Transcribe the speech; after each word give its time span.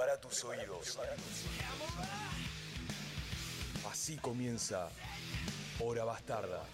Prepara 0.00 0.18
tus 0.18 0.44
oídos. 0.44 0.98
Así 3.90 4.16
comienza 4.16 4.88
Hora 5.78 6.04
Bastarda. 6.04 6.64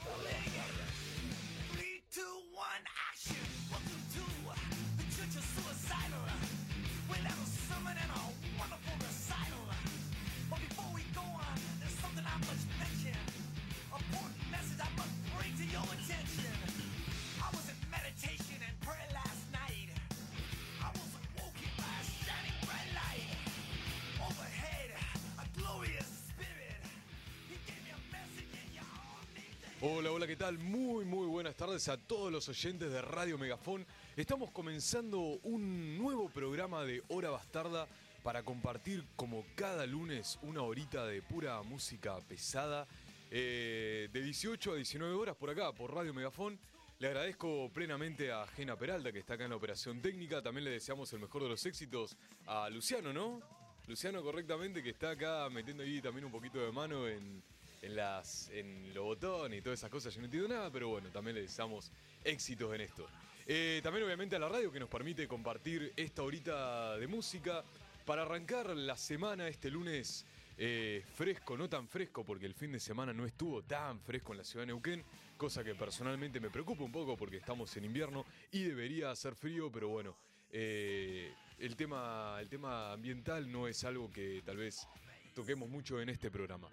¿Qué 30.36 30.44
tal? 30.44 30.58
Muy, 30.58 31.06
muy 31.06 31.26
buenas 31.26 31.56
tardes 31.56 31.88
a 31.88 31.96
todos 31.96 32.30
los 32.30 32.46
oyentes 32.50 32.92
de 32.92 33.00
Radio 33.00 33.38
Megafón. 33.38 33.86
Estamos 34.16 34.50
comenzando 34.50 35.18
un 35.18 35.96
nuevo 35.96 36.28
programa 36.28 36.84
de 36.84 37.02
Hora 37.08 37.30
Bastarda 37.30 37.88
para 38.22 38.42
compartir 38.42 39.06
como 39.16 39.46
cada 39.54 39.86
lunes 39.86 40.38
una 40.42 40.60
horita 40.60 41.06
de 41.06 41.22
pura 41.22 41.62
música 41.62 42.20
pesada. 42.28 42.86
eh, 43.30 44.10
de 44.12 44.20
18 44.22 44.72
a 44.72 44.74
19 44.76 45.14
horas 45.14 45.36
por 45.36 45.48
acá, 45.48 45.72
por 45.72 45.94
Radio 45.94 46.12
Megafón. 46.12 46.58
Le 46.98 47.06
agradezco 47.08 47.70
plenamente 47.72 48.30
a 48.30 48.46
Gena 48.48 48.76
Peralta, 48.76 49.12
que 49.12 49.20
está 49.20 49.34
acá 49.34 49.44
en 49.44 49.50
la 49.50 49.56
operación 49.56 50.02
técnica. 50.02 50.42
También 50.42 50.64
le 50.64 50.70
deseamos 50.70 51.10
el 51.14 51.20
mejor 51.20 51.44
de 51.44 51.48
los 51.48 51.64
éxitos 51.64 52.14
a 52.46 52.68
Luciano, 52.68 53.10
¿no? 53.10 53.40
Luciano 53.86 54.22
correctamente, 54.22 54.82
que 54.82 54.90
está 54.90 55.12
acá 55.12 55.48
metiendo 55.48 55.82
ahí 55.82 56.02
también 56.02 56.26
un 56.26 56.32
poquito 56.32 56.58
de 56.58 56.72
mano 56.72 57.08
en, 57.08 57.42
en 57.86 57.96
las 57.96 58.50
en 58.50 58.92
los 58.92 59.04
botones 59.04 59.58
y 59.58 59.62
todas 59.62 59.78
esas 59.78 59.90
cosas. 59.90 60.12
Yo 60.12 60.20
no 60.20 60.26
entiendo 60.26 60.48
nada, 60.48 60.70
pero 60.70 60.88
bueno, 60.88 61.08
también 61.10 61.36
le 61.36 61.42
deseamos 61.42 61.90
éxitos 62.24 62.74
en 62.74 62.80
esto. 62.80 63.06
Eh, 63.46 63.80
también 63.82 64.04
obviamente 64.04 64.34
a 64.34 64.38
la 64.40 64.48
radio 64.48 64.72
que 64.72 64.80
nos 64.80 64.88
permite 64.88 65.28
compartir 65.28 65.92
esta 65.96 66.22
horita 66.22 66.96
de 66.96 67.06
música 67.06 67.64
para 68.04 68.22
arrancar 68.22 68.76
la 68.76 68.96
semana 68.96 69.46
este 69.46 69.70
lunes 69.70 70.26
eh, 70.58 71.04
fresco, 71.14 71.56
no 71.56 71.68
tan 71.68 71.86
fresco 71.86 72.24
porque 72.24 72.46
el 72.46 72.54
fin 72.54 72.72
de 72.72 72.80
semana 72.80 73.12
no 73.12 73.24
estuvo 73.24 73.62
tan 73.62 74.00
fresco 74.00 74.32
en 74.32 74.38
la 74.38 74.44
ciudad 74.44 74.62
de 74.62 74.68
Neuquén, 74.68 75.04
cosa 75.36 75.62
que 75.62 75.74
personalmente 75.74 76.40
me 76.40 76.50
preocupa 76.50 76.82
un 76.82 76.92
poco 76.92 77.16
porque 77.16 77.36
estamos 77.36 77.76
en 77.76 77.84
invierno 77.84 78.26
y 78.50 78.64
debería 78.64 79.10
hacer 79.10 79.36
frío, 79.36 79.70
pero 79.70 79.88
bueno, 79.88 80.16
eh, 80.50 81.32
el, 81.58 81.76
tema, 81.76 82.38
el 82.40 82.48
tema 82.48 82.92
ambiental 82.92 83.50
no 83.50 83.68
es 83.68 83.84
algo 83.84 84.10
que 84.10 84.42
tal 84.44 84.56
vez 84.56 84.88
toquemos 85.34 85.68
mucho 85.68 86.00
en 86.00 86.08
este 86.08 86.30
programa. 86.30 86.68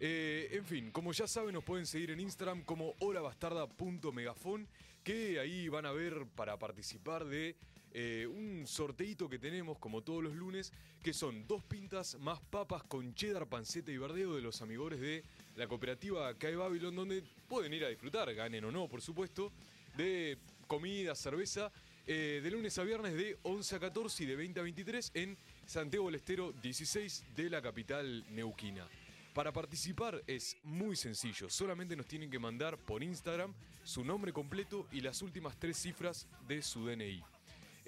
Eh, 0.00 0.48
en 0.52 0.64
fin, 0.64 0.90
como 0.90 1.12
ya 1.12 1.26
saben, 1.26 1.54
nos 1.54 1.64
pueden 1.64 1.86
seguir 1.86 2.10
en 2.10 2.20
Instagram 2.20 2.62
como 2.62 2.94
horabastarda.megafon, 3.00 4.68
que 5.02 5.40
ahí 5.40 5.68
van 5.68 5.86
a 5.86 5.92
ver 5.92 6.26
para 6.36 6.58
participar 6.58 7.24
de 7.24 7.56
eh, 7.92 8.26
un 8.26 8.66
sorteito 8.66 9.28
que 9.28 9.38
tenemos 9.38 9.78
como 9.78 10.02
todos 10.02 10.22
los 10.22 10.34
lunes, 10.34 10.72
que 11.02 11.12
son 11.12 11.46
dos 11.48 11.64
pintas 11.64 12.18
más 12.20 12.38
papas 12.40 12.84
con 12.84 13.14
cheddar, 13.14 13.48
panceta 13.48 13.90
y 13.90 13.98
verdeo 13.98 14.34
de 14.34 14.42
los 14.42 14.62
amigores 14.62 15.00
de 15.00 15.24
la 15.56 15.66
cooperativa 15.66 16.32
CAE 16.34 16.56
Babylon, 16.56 16.94
donde 16.94 17.24
pueden 17.48 17.72
ir 17.72 17.84
a 17.84 17.88
disfrutar, 17.88 18.32
ganen 18.34 18.64
o 18.64 18.70
no, 18.70 18.88
por 18.88 19.00
supuesto, 19.00 19.52
de 19.96 20.38
comida, 20.66 21.14
cerveza, 21.14 21.72
eh, 22.06 22.40
de 22.42 22.50
lunes 22.50 22.78
a 22.78 22.84
viernes 22.84 23.14
de 23.14 23.36
11 23.42 23.76
a 23.76 23.80
14 23.80 24.22
y 24.22 24.26
de 24.26 24.36
20 24.36 24.60
a 24.60 24.62
23 24.62 25.10
en 25.14 25.36
Santiago 25.66 26.06
del 26.06 26.16
Estero 26.16 26.52
16 26.52 27.24
de 27.34 27.50
la 27.50 27.60
capital 27.60 28.24
neuquina. 28.30 28.86
Para 29.34 29.52
participar 29.52 30.22
es 30.26 30.56
muy 30.64 30.96
sencillo, 30.96 31.48
solamente 31.48 31.94
nos 31.94 32.06
tienen 32.06 32.30
que 32.30 32.38
mandar 32.38 32.76
por 32.78 33.02
Instagram 33.02 33.54
su 33.84 34.04
nombre 34.04 34.32
completo 34.32 34.88
y 34.90 35.00
las 35.00 35.22
últimas 35.22 35.56
tres 35.58 35.76
cifras 35.76 36.26
de 36.48 36.60
su 36.62 36.86
DNI. 36.86 37.22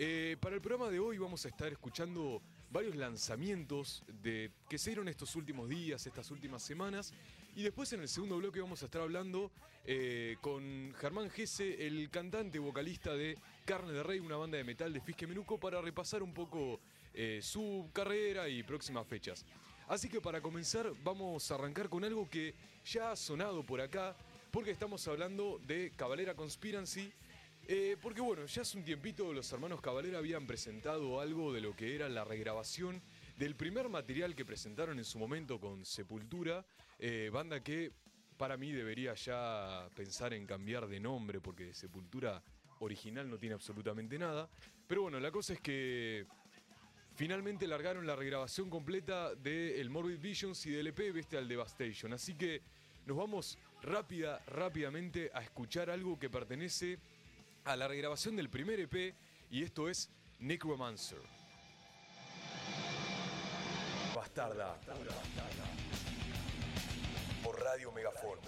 Eh, 0.03 0.37
para 0.41 0.55
el 0.55 0.62
programa 0.62 0.91
de 0.91 0.99
hoy 0.99 1.19
vamos 1.19 1.45
a 1.45 1.49
estar 1.49 1.71
escuchando 1.71 2.41
varios 2.71 2.97
lanzamientos 2.97 4.03
de, 4.23 4.51
que 4.69 4.78
se 4.78 4.91
dieron 4.91 5.09
estos 5.09 5.37
últimos 5.37 5.69
días, 5.69 6.06
estas 6.06 6.31
últimas 6.31 6.62
semanas. 6.62 7.12
Y 7.55 7.62
después 7.62 7.93
en 7.93 8.01
el 8.01 8.09
segundo 8.09 8.39
bloque 8.39 8.61
vamos 8.61 8.83
a 8.83 8.87
estar 8.87 9.03
hablando 9.03 9.51
eh, 9.84 10.37
con 10.41 10.95
Germán 10.99 11.31
Gese, 11.31 11.87
el 11.87 12.09
cantante 12.11 12.59
vocalista 12.59 13.12
de 13.15 13.37
Carne 13.65 13.93
de 13.93 14.03
Rey, 14.03 14.21
una 14.21 14.37
banda 14.37 14.57
de 14.57 14.65
metal 14.65 14.93
de 14.93 15.01
Fisque 15.01 15.27
Menuco, 15.27 15.59
para 15.59 15.83
repasar 15.83 16.22
un 16.22 16.33
poco 16.33 16.81
eh, 17.12 17.41
su 17.43 17.91
carrera 17.93 18.49
y 18.49 18.62
próximas 18.62 19.07
fechas. 19.07 19.45
Así 19.91 20.09
que 20.09 20.21
para 20.21 20.41
comenzar 20.41 20.93
vamos 21.03 21.51
a 21.51 21.56
arrancar 21.56 21.89
con 21.89 22.05
algo 22.05 22.31
que 22.31 22.55
ya 22.84 23.11
ha 23.11 23.17
sonado 23.17 23.65
por 23.65 23.81
acá, 23.81 24.17
porque 24.53 24.71
estamos 24.71 25.09
hablando 25.09 25.61
de 25.67 25.91
Cabalera 25.97 26.37
Conspiracy. 26.37 27.12
Eh, 27.67 27.97
porque 28.01 28.21
bueno, 28.21 28.47
ya 28.47 28.62
hace 28.62 28.78
un 28.78 28.84
tiempito 28.84 29.33
los 29.33 29.53
hermanos 29.53 29.81
Cabalera 29.81 30.19
habían 30.19 30.47
presentado 30.47 31.19
algo 31.19 31.53
de 31.53 31.61
lo 31.61 31.75
que 31.75 31.97
era 31.97 32.09
la 32.09 32.23
regrabación 32.23 33.03
del 33.37 33.56
primer 33.56 33.89
material 33.89 34.37
que 34.37 34.45
presentaron 34.45 34.97
en 34.97 35.05
su 35.05 35.19
momento 35.19 35.59
con 35.59 35.84
Sepultura, 35.84 36.65
eh, 37.01 37.28
banda 37.33 37.61
que 37.61 37.91
para 38.37 38.57
mí 38.57 38.71
debería 38.71 39.15
ya 39.15 39.89
pensar 39.97 40.34
en 40.34 40.47
cambiar 40.47 40.87
de 40.87 41.01
nombre 41.01 41.41
porque 41.41 41.75
Sepultura 41.75 42.41
original 42.78 43.28
no 43.28 43.39
tiene 43.39 43.57
absolutamente 43.57 44.21
nada. 44.21 44.49
Pero 44.87 45.03
bueno, 45.03 45.19
la 45.19 45.33
cosa 45.33 45.55
es 45.55 45.61
que 45.61 46.27
finalmente 47.20 47.66
largaron 47.66 48.06
la 48.06 48.16
regrabación 48.16 48.70
completa 48.70 49.34
de 49.34 49.78
el 49.78 49.91
Morbid 49.91 50.20
Visions 50.20 50.64
y 50.64 50.70
del 50.70 50.86
EP 50.86 51.12
Bestial 51.12 51.47
Devastation. 51.47 52.14
Así 52.14 52.34
que 52.34 52.62
nos 53.04 53.14
vamos 53.14 53.58
rápida, 53.82 54.38
rápidamente 54.47 55.30
a 55.34 55.42
escuchar 55.42 55.91
algo 55.91 56.19
que 56.19 56.30
pertenece 56.30 56.98
a 57.66 57.76
la 57.76 57.88
regrabación 57.88 58.36
del 58.36 58.48
primer 58.48 58.80
EP 58.80 59.14
y 59.50 59.62
esto 59.62 59.91
es 59.91 60.09
Necromancer. 60.38 61.19
Bastarda. 64.16 64.80
Por 67.44 67.60
Radio 67.60 67.92
Megafón. 67.92 68.38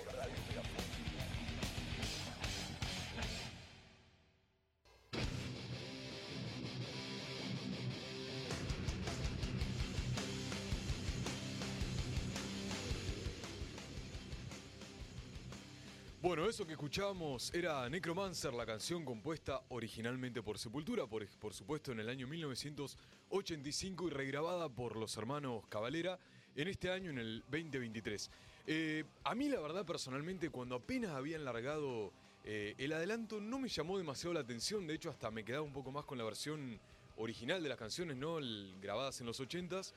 Bueno, 16.32 16.48
eso 16.48 16.66
que 16.66 16.72
escuchábamos 16.72 17.52
era 17.52 17.86
Necromancer, 17.90 18.54
la 18.54 18.64
canción 18.64 19.04
compuesta 19.04 19.60
originalmente 19.68 20.42
por 20.42 20.58
Sepultura, 20.58 21.06
por, 21.06 21.28
por 21.38 21.52
supuesto 21.52 21.92
en 21.92 22.00
el 22.00 22.08
año 22.08 22.26
1985 22.26 24.06
y 24.06 24.10
regrabada 24.10 24.70
por 24.70 24.96
los 24.96 25.14
hermanos 25.18 25.62
Cavalera 25.68 26.18
en 26.56 26.68
este 26.68 26.90
año, 26.90 27.10
en 27.10 27.18
el 27.18 27.40
2023. 27.50 28.30
Eh, 28.66 29.04
a 29.24 29.34
mí 29.34 29.50
la 29.50 29.60
verdad 29.60 29.84
personalmente 29.84 30.48
cuando 30.48 30.76
apenas 30.76 31.10
habían 31.10 31.44
largado 31.44 32.14
eh, 32.46 32.76
el 32.78 32.94
adelanto 32.94 33.38
no 33.38 33.58
me 33.58 33.68
llamó 33.68 33.98
demasiado 33.98 34.32
la 34.32 34.40
atención, 34.40 34.86
de 34.86 34.94
hecho 34.94 35.10
hasta 35.10 35.30
me 35.30 35.44
quedaba 35.44 35.64
un 35.64 35.74
poco 35.74 35.92
más 35.92 36.06
con 36.06 36.16
la 36.16 36.24
versión 36.24 36.80
original 37.18 37.62
de 37.62 37.68
las 37.68 37.76
canciones, 37.76 38.16
¿no? 38.16 38.38
Grabadas 38.80 39.20
en 39.20 39.26
los 39.26 39.38
80s 39.38 39.92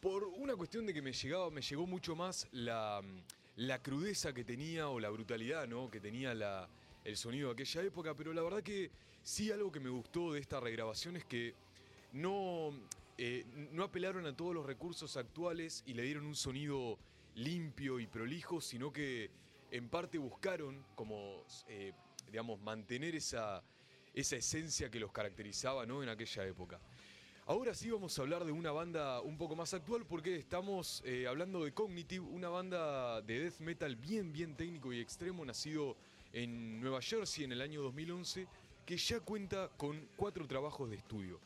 por 0.00 0.24
una 0.24 0.56
cuestión 0.56 0.84
de 0.84 0.94
que 0.94 1.00
me 1.00 1.12
llegaba, 1.12 1.48
me 1.50 1.62
llegó 1.62 1.86
mucho 1.86 2.16
más 2.16 2.48
la, 2.50 3.02
la 3.60 3.82
crudeza 3.82 4.32
que 4.32 4.42
tenía 4.42 4.88
o 4.88 4.98
la 4.98 5.10
brutalidad, 5.10 5.68
¿no? 5.68 5.90
Que 5.90 6.00
tenía 6.00 6.32
la, 6.32 6.66
el 7.04 7.16
sonido 7.18 7.48
de 7.48 7.52
aquella 7.52 7.82
época, 7.82 8.14
pero 8.14 8.32
la 8.32 8.40
verdad 8.40 8.62
que 8.62 8.90
sí 9.22 9.52
algo 9.52 9.70
que 9.70 9.80
me 9.80 9.90
gustó 9.90 10.32
de 10.32 10.40
esta 10.40 10.60
regrabación 10.60 11.16
es 11.16 11.26
que 11.26 11.54
no, 12.12 12.72
eh, 13.18 13.44
no 13.72 13.84
apelaron 13.84 14.24
a 14.24 14.34
todos 14.34 14.54
los 14.54 14.64
recursos 14.64 15.14
actuales 15.18 15.82
y 15.86 15.92
le 15.92 16.04
dieron 16.04 16.24
un 16.24 16.36
sonido 16.36 16.98
limpio 17.34 18.00
y 18.00 18.06
prolijo, 18.06 18.62
sino 18.62 18.94
que 18.94 19.30
en 19.70 19.90
parte 19.90 20.16
buscaron 20.16 20.82
como, 20.94 21.44
eh, 21.68 21.92
digamos, 22.30 22.58
mantener 22.62 23.14
esa, 23.14 23.62
esa 24.14 24.36
esencia 24.36 24.90
que 24.90 24.98
los 24.98 25.12
caracterizaba, 25.12 25.84
¿no? 25.84 26.02
En 26.02 26.08
aquella 26.08 26.46
época. 26.46 26.80
Ahora 27.50 27.74
sí 27.74 27.90
vamos 27.90 28.16
a 28.16 28.22
hablar 28.22 28.44
de 28.44 28.52
una 28.52 28.70
banda 28.70 29.20
un 29.22 29.36
poco 29.36 29.56
más 29.56 29.74
actual 29.74 30.06
porque 30.06 30.36
estamos 30.36 31.02
eh, 31.04 31.26
hablando 31.26 31.64
de 31.64 31.74
Cognitive, 31.74 32.24
una 32.24 32.48
banda 32.48 33.20
de 33.22 33.40
death 33.40 33.58
metal 33.58 33.96
bien, 33.96 34.32
bien 34.32 34.54
técnico 34.54 34.92
y 34.92 35.00
extremo, 35.00 35.44
nacido 35.44 35.96
en 36.32 36.80
Nueva 36.80 37.02
Jersey 37.02 37.42
en 37.42 37.50
el 37.50 37.60
año 37.60 37.82
2011, 37.82 38.46
que 38.86 38.96
ya 38.96 39.18
cuenta 39.18 39.68
con 39.76 40.00
cuatro 40.14 40.46
trabajos 40.46 40.90
de 40.90 40.98
estudio. 40.98 41.40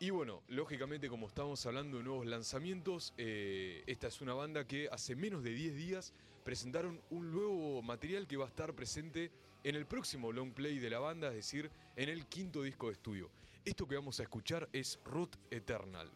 Y 0.00 0.10
bueno, 0.10 0.42
lógicamente 0.48 1.08
como 1.08 1.28
estamos 1.28 1.64
hablando 1.64 1.98
de 1.98 2.02
nuevos 2.02 2.26
lanzamientos, 2.26 3.14
eh, 3.16 3.84
esta 3.86 4.08
es 4.08 4.20
una 4.20 4.34
banda 4.34 4.66
que 4.66 4.88
hace 4.90 5.14
menos 5.14 5.44
de 5.44 5.50
10 5.50 5.76
días 5.76 6.12
presentaron 6.42 7.00
un 7.10 7.30
nuevo 7.30 7.82
material 7.82 8.26
que 8.26 8.36
va 8.36 8.46
a 8.46 8.48
estar 8.48 8.74
presente 8.74 9.30
en 9.62 9.76
el 9.76 9.86
próximo 9.86 10.32
long 10.32 10.52
play 10.52 10.80
de 10.80 10.90
la 10.90 10.98
banda, 10.98 11.28
es 11.28 11.36
decir, 11.36 11.70
en 11.94 12.08
el 12.08 12.26
quinto 12.26 12.64
disco 12.64 12.88
de 12.88 12.94
estudio. 12.94 13.30
Esto 13.66 13.84
que 13.88 13.96
vamos 13.96 14.20
a 14.20 14.22
escuchar 14.22 14.68
es 14.72 15.00
Root 15.04 15.34
Eternal. 15.50 16.08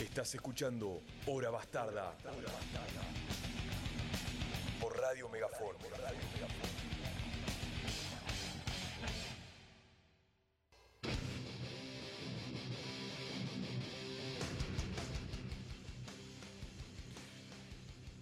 Estás 0.00 0.36
escuchando 0.36 1.02
Hora 1.26 1.50
Bastarda. 1.50 2.16
Por 4.80 4.96
Radio 5.00 5.28
Megafón. 5.30 5.74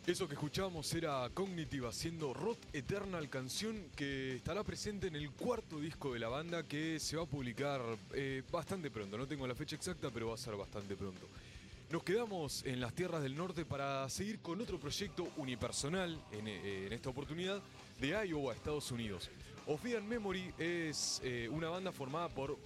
Eso 0.06 0.28
que 0.28 0.34
escuchábamos 0.34 0.94
era 0.94 1.28
Cognitive 1.34 1.88
haciendo 1.88 2.32
Rot 2.32 2.58
Eternal, 2.72 3.28
canción 3.28 3.88
que 3.96 4.36
estará 4.36 4.62
presente 4.62 5.08
en 5.08 5.16
el 5.16 5.32
cuarto 5.32 5.80
disco 5.80 6.12
de 6.12 6.20
la 6.20 6.28
banda 6.28 6.62
que 6.62 7.00
se 7.00 7.16
va 7.16 7.24
a 7.24 7.26
publicar 7.26 7.80
eh, 8.14 8.44
bastante 8.52 8.88
pronto. 8.88 9.18
No 9.18 9.26
tengo 9.26 9.48
la 9.48 9.56
fecha 9.56 9.74
exacta, 9.74 10.08
pero 10.14 10.28
va 10.28 10.34
a 10.34 10.38
ser 10.38 10.54
bastante 10.54 10.94
pronto. 10.94 11.26
Nos 11.90 12.04
quedamos 12.04 12.64
en 12.64 12.78
las 12.78 12.94
tierras 12.94 13.20
del 13.20 13.36
norte 13.36 13.64
para 13.64 14.08
seguir 14.08 14.38
con 14.38 14.60
otro 14.60 14.78
proyecto 14.78 15.26
unipersonal 15.38 16.16
en, 16.30 16.46
eh, 16.46 16.88
esta 16.92 17.10
oportunidad 17.10 17.60
de 18.00 18.28
Iowa, 18.28 18.54
Estados 18.54 18.92
Unidos. 18.92 19.28
Ophidian 19.66 20.06
Memory 20.06 20.54
es 20.56 21.20
eh, 21.24 21.48
una 21.50 21.68
banda 21.68 21.90
formada 21.90 22.28
por 22.28 22.56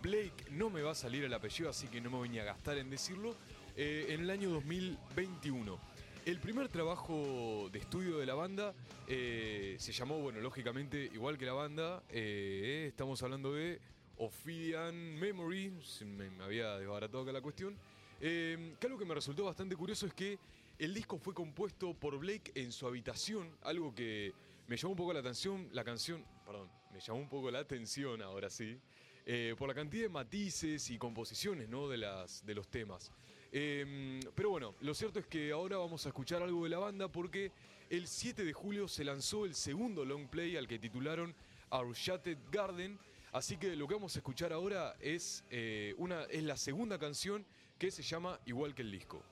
Blake, 0.00 0.46
no 0.50 0.70
me 0.70 0.80
va 0.80 0.92
a 0.92 0.94
salir 0.94 1.24
el 1.24 1.34
apellido, 1.34 1.68
así 1.68 1.88
que 1.88 2.00
no 2.00 2.08
me 2.08 2.16
voy 2.16 2.38
a 2.38 2.44
gastar 2.44 2.78
en 2.78 2.88
decirlo, 2.88 3.34
en 3.76 4.22
el 4.22 4.30
año 4.30 4.48
2021. 4.48 5.95
El 6.26 6.40
primer 6.40 6.68
trabajo 6.68 7.68
de 7.70 7.78
estudio 7.78 8.18
de 8.18 8.26
la 8.26 8.34
banda 8.34 8.74
eh, 9.06 9.76
se 9.78 9.92
llamó, 9.92 10.18
bueno, 10.18 10.40
lógicamente, 10.40 11.08
igual 11.14 11.38
que 11.38 11.46
la 11.46 11.52
banda, 11.52 12.02
eh, 12.10 12.86
estamos 12.88 13.22
hablando 13.22 13.54
de 13.54 13.78
Ophidian 14.16 15.14
Memory, 15.20 15.72
me, 16.04 16.28
me 16.30 16.42
había 16.42 16.78
desbaratado 16.78 17.22
acá 17.22 17.30
la 17.30 17.40
cuestión. 17.40 17.76
Eh, 18.20 18.74
que 18.80 18.86
algo 18.88 18.98
que 18.98 19.04
me 19.04 19.14
resultó 19.14 19.44
bastante 19.44 19.76
curioso 19.76 20.04
es 20.04 20.14
que 20.14 20.36
el 20.80 20.94
disco 20.94 21.16
fue 21.16 21.32
compuesto 21.32 21.94
por 21.94 22.18
Blake 22.18 22.50
en 22.56 22.72
su 22.72 22.88
habitación, 22.88 23.48
algo 23.62 23.94
que 23.94 24.32
me 24.66 24.76
llamó 24.76 24.94
un 24.94 24.98
poco 24.98 25.12
la 25.12 25.20
atención, 25.20 25.68
la 25.70 25.84
canción, 25.84 26.24
perdón, 26.44 26.68
me 26.92 26.98
llamó 26.98 27.20
un 27.20 27.28
poco 27.28 27.52
la 27.52 27.60
atención 27.60 28.20
ahora 28.20 28.50
sí, 28.50 28.80
por 29.56 29.68
la 29.68 29.74
cantidad 29.74 30.02
de 30.02 30.08
matices 30.08 30.90
y 30.90 30.98
composiciones 30.98 31.68
¿no? 31.68 31.88
de, 31.88 31.98
las, 31.98 32.44
de 32.44 32.52
los 32.56 32.66
temas. 32.66 33.12
Eh, 33.58 34.20
pero 34.34 34.50
bueno, 34.50 34.74
lo 34.82 34.92
cierto 34.92 35.18
es 35.18 35.26
que 35.26 35.50
ahora 35.50 35.78
vamos 35.78 36.04
a 36.04 36.10
escuchar 36.10 36.42
algo 36.42 36.64
de 36.64 36.68
la 36.68 36.76
banda 36.76 37.08
porque 37.08 37.52
el 37.88 38.06
7 38.06 38.44
de 38.44 38.52
julio 38.52 38.86
se 38.86 39.02
lanzó 39.02 39.46
el 39.46 39.54
segundo 39.54 40.04
long 40.04 40.28
play 40.28 40.58
al 40.58 40.68
que 40.68 40.78
titularon 40.78 41.34
Our 41.70 41.94
Shattered 41.94 42.36
Garden. 42.52 42.98
Así 43.32 43.56
que 43.56 43.74
lo 43.74 43.88
que 43.88 43.94
vamos 43.94 44.14
a 44.14 44.18
escuchar 44.18 44.52
ahora 44.52 44.94
es, 45.00 45.42
eh, 45.48 45.94
una, 45.96 46.24
es 46.24 46.42
la 46.42 46.58
segunda 46.58 46.98
canción 46.98 47.46
que 47.78 47.90
se 47.90 48.02
llama 48.02 48.38
igual 48.44 48.74
que 48.74 48.82
el 48.82 48.90
disco. 48.90 49.22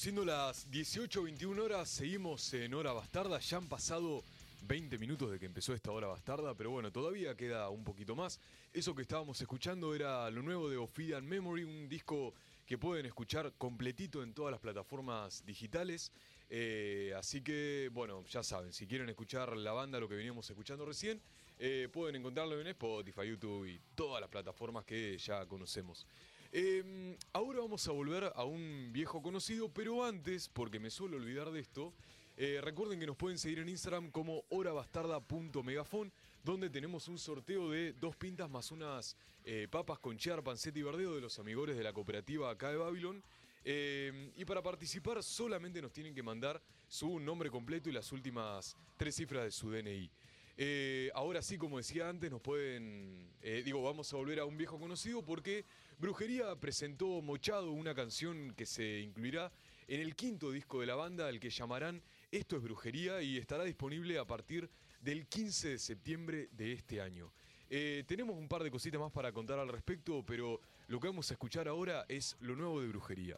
Siendo 0.00 0.24
las 0.24 0.66
18.21 0.70 1.60
horas, 1.60 1.86
seguimos 1.90 2.54
en 2.54 2.72
Hora 2.72 2.94
Bastarda. 2.94 3.38
Ya 3.38 3.58
han 3.58 3.68
pasado 3.68 4.24
20 4.62 4.96
minutos 4.96 5.30
de 5.30 5.38
que 5.38 5.44
empezó 5.44 5.74
esta 5.74 5.90
Hora 5.90 6.06
Bastarda, 6.06 6.54
pero 6.54 6.70
bueno, 6.70 6.90
todavía 6.90 7.36
queda 7.36 7.68
un 7.68 7.84
poquito 7.84 8.16
más. 8.16 8.40
Eso 8.72 8.94
que 8.94 9.02
estábamos 9.02 9.38
escuchando 9.42 9.94
era 9.94 10.30
lo 10.30 10.40
nuevo 10.40 10.70
de 10.70 10.78
Ophidian 10.78 11.26
Memory, 11.26 11.64
un 11.64 11.86
disco 11.86 12.32
que 12.64 12.78
pueden 12.78 13.04
escuchar 13.04 13.52
completito 13.58 14.22
en 14.22 14.32
todas 14.32 14.52
las 14.52 14.60
plataformas 14.60 15.44
digitales. 15.44 16.12
Eh, 16.48 17.12
así 17.14 17.42
que, 17.42 17.90
bueno, 17.92 18.24
ya 18.24 18.42
saben, 18.42 18.72
si 18.72 18.86
quieren 18.86 19.10
escuchar 19.10 19.54
la 19.54 19.72
banda, 19.72 20.00
lo 20.00 20.08
que 20.08 20.14
veníamos 20.14 20.48
escuchando 20.48 20.86
recién, 20.86 21.20
eh, 21.58 21.90
pueden 21.92 22.16
encontrarlo 22.16 22.58
en 22.58 22.68
Spotify, 22.68 23.28
YouTube 23.28 23.66
y 23.66 23.78
todas 23.94 24.22
las 24.22 24.30
plataformas 24.30 24.86
que 24.86 25.18
ya 25.18 25.44
conocemos. 25.44 26.06
Eh, 26.52 27.16
ahora 27.32 27.60
vamos 27.60 27.86
a 27.86 27.92
volver 27.92 28.32
a 28.34 28.44
un 28.44 28.90
viejo 28.92 29.22
conocido, 29.22 29.68
pero 29.68 30.04
antes, 30.04 30.48
porque 30.48 30.80
me 30.80 30.90
suelo 30.90 31.16
olvidar 31.16 31.52
de 31.52 31.60
esto, 31.60 31.94
eh, 32.36 32.60
recuerden 32.60 32.98
que 32.98 33.06
nos 33.06 33.16
pueden 33.16 33.38
seguir 33.38 33.60
en 33.60 33.68
Instagram 33.68 34.10
como 34.10 34.42
horabastarda.megafon, 34.48 36.12
donde 36.42 36.68
tenemos 36.68 37.06
un 37.06 37.18
sorteo 37.18 37.70
de 37.70 37.92
dos 37.92 38.16
pintas 38.16 38.50
más 38.50 38.72
unas 38.72 39.16
eh, 39.44 39.68
papas 39.70 40.00
con 40.00 40.16
cheddar, 40.16 40.42
panceta 40.42 40.78
y 40.78 40.82
verdeo 40.82 41.14
de 41.14 41.20
los 41.20 41.38
amigos 41.38 41.68
de 41.68 41.84
la 41.84 41.92
cooperativa 41.92 42.50
acá 42.50 42.70
de 42.70 42.78
Babylon. 42.78 43.22
Eh, 43.62 44.32
y 44.36 44.44
para 44.44 44.62
participar 44.62 45.22
solamente 45.22 45.80
nos 45.80 45.92
tienen 45.92 46.14
que 46.14 46.22
mandar 46.22 46.60
su 46.88 47.20
nombre 47.20 47.50
completo 47.50 47.90
y 47.90 47.92
las 47.92 48.10
últimas 48.10 48.76
tres 48.96 49.14
cifras 49.14 49.44
de 49.44 49.50
su 49.52 49.70
DNI. 49.70 50.10
Eh, 50.56 51.10
ahora 51.14 51.42
sí, 51.42 51.58
como 51.58 51.76
decía 51.76 52.08
antes, 52.08 52.30
nos 52.30 52.40
pueden. 52.40 53.30
digo, 53.64 53.82
vamos 53.82 54.12
a 54.12 54.16
volver 54.16 54.40
a 54.40 54.46
un 54.46 54.56
viejo 54.56 54.78
conocido 54.80 55.22
porque 55.22 55.64
Brujería 56.00 56.56
presentó 56.56 57.20
Mochado, 57.20 57.72
una 57.72 57.94
canción 57.94 58.54
que 58.56 58.64
se 58.64 59.00
incluirá 59.00 59.52
en 59.86 60.00
el 60.00 60.16
quinto 60.16 60.50
disco 60.50 60.80
de 60.80 60.86
la 60.86 60.94
banda, 60.94 61.28
al 61.28 61.38
que 61.38 61.50
llamarán 61.50 62.02
Esto 62.30 62.56
es 62.56 62.62
Brujería, 62.62 63.20
y 63.20 63.36
estará 63.36 63.64
disponible 63.64 64.18
a 64.18 64.24
partir 64.24 64.70
del 65.02 65.26
15 65.26 65.68
de 65.68 65.78
septiembre 65.78 66.48
de 66.52 66.72
este 66.72 67.02
año. 67.02 67.30
Eh, 67.68 68.04
tenemos 68.06 68.34
un 68.34 68.48
par 68.48 68.62
de 68.62 68.70
cositas 68.70 68.98
más 68.98 69.12
para 69.12 69.30
contar 69.30 69.58
al 69.58 69.68
respecto, 69.68 70.24
pero 70.24 70.62
lo 70.88 70.98
que 70.98 71.08
vamos 71.08 71.30
a 71.30 71.34
escuchar 71.34 71.68
ahora 71.68 72.06
es 72.08 72.34
lo 72.40 72.56
nuevo 72.56 72.80
de 72.80 72.88
Brujería. 72.88 73.36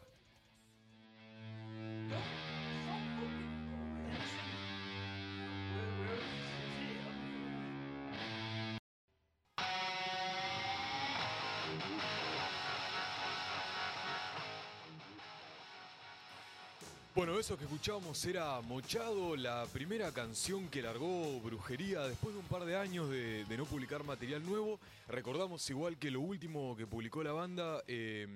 Bueno, 17.23 17.39
eso 17.39 17.57
que 17.57 17.63
escuchábamos 17.63 18.25
era 18.25 18.59
Mochado, 18.59 19.37
la 19.37 19.65
primera 19.71 20.11
canción 20.11 20.67
que 20.67 20.81
largó 20.81 21.39
Brujería 21.39 22.01
después 22.01 22.35
de 22.35 22.41
un 22.41 22.47
par 22.47 22.65
de 22.65 22.75
años 22.75 23.09
de, 23.09 23.45
no 23.57 23.63
publicar 23.65 24.03
material 24.03 24.45
nuevo. 24.45 24.77
Recordamos 25.07 25.69
igual 25.69 25.97
que 25.97 26.11
lo 26.11 26.19
último 26.19 26.75
que 26.75 26.85
publicó 26.85 27.23
la 27.23 27.31
banda 27.31 27.81
eh, 27.87 28.27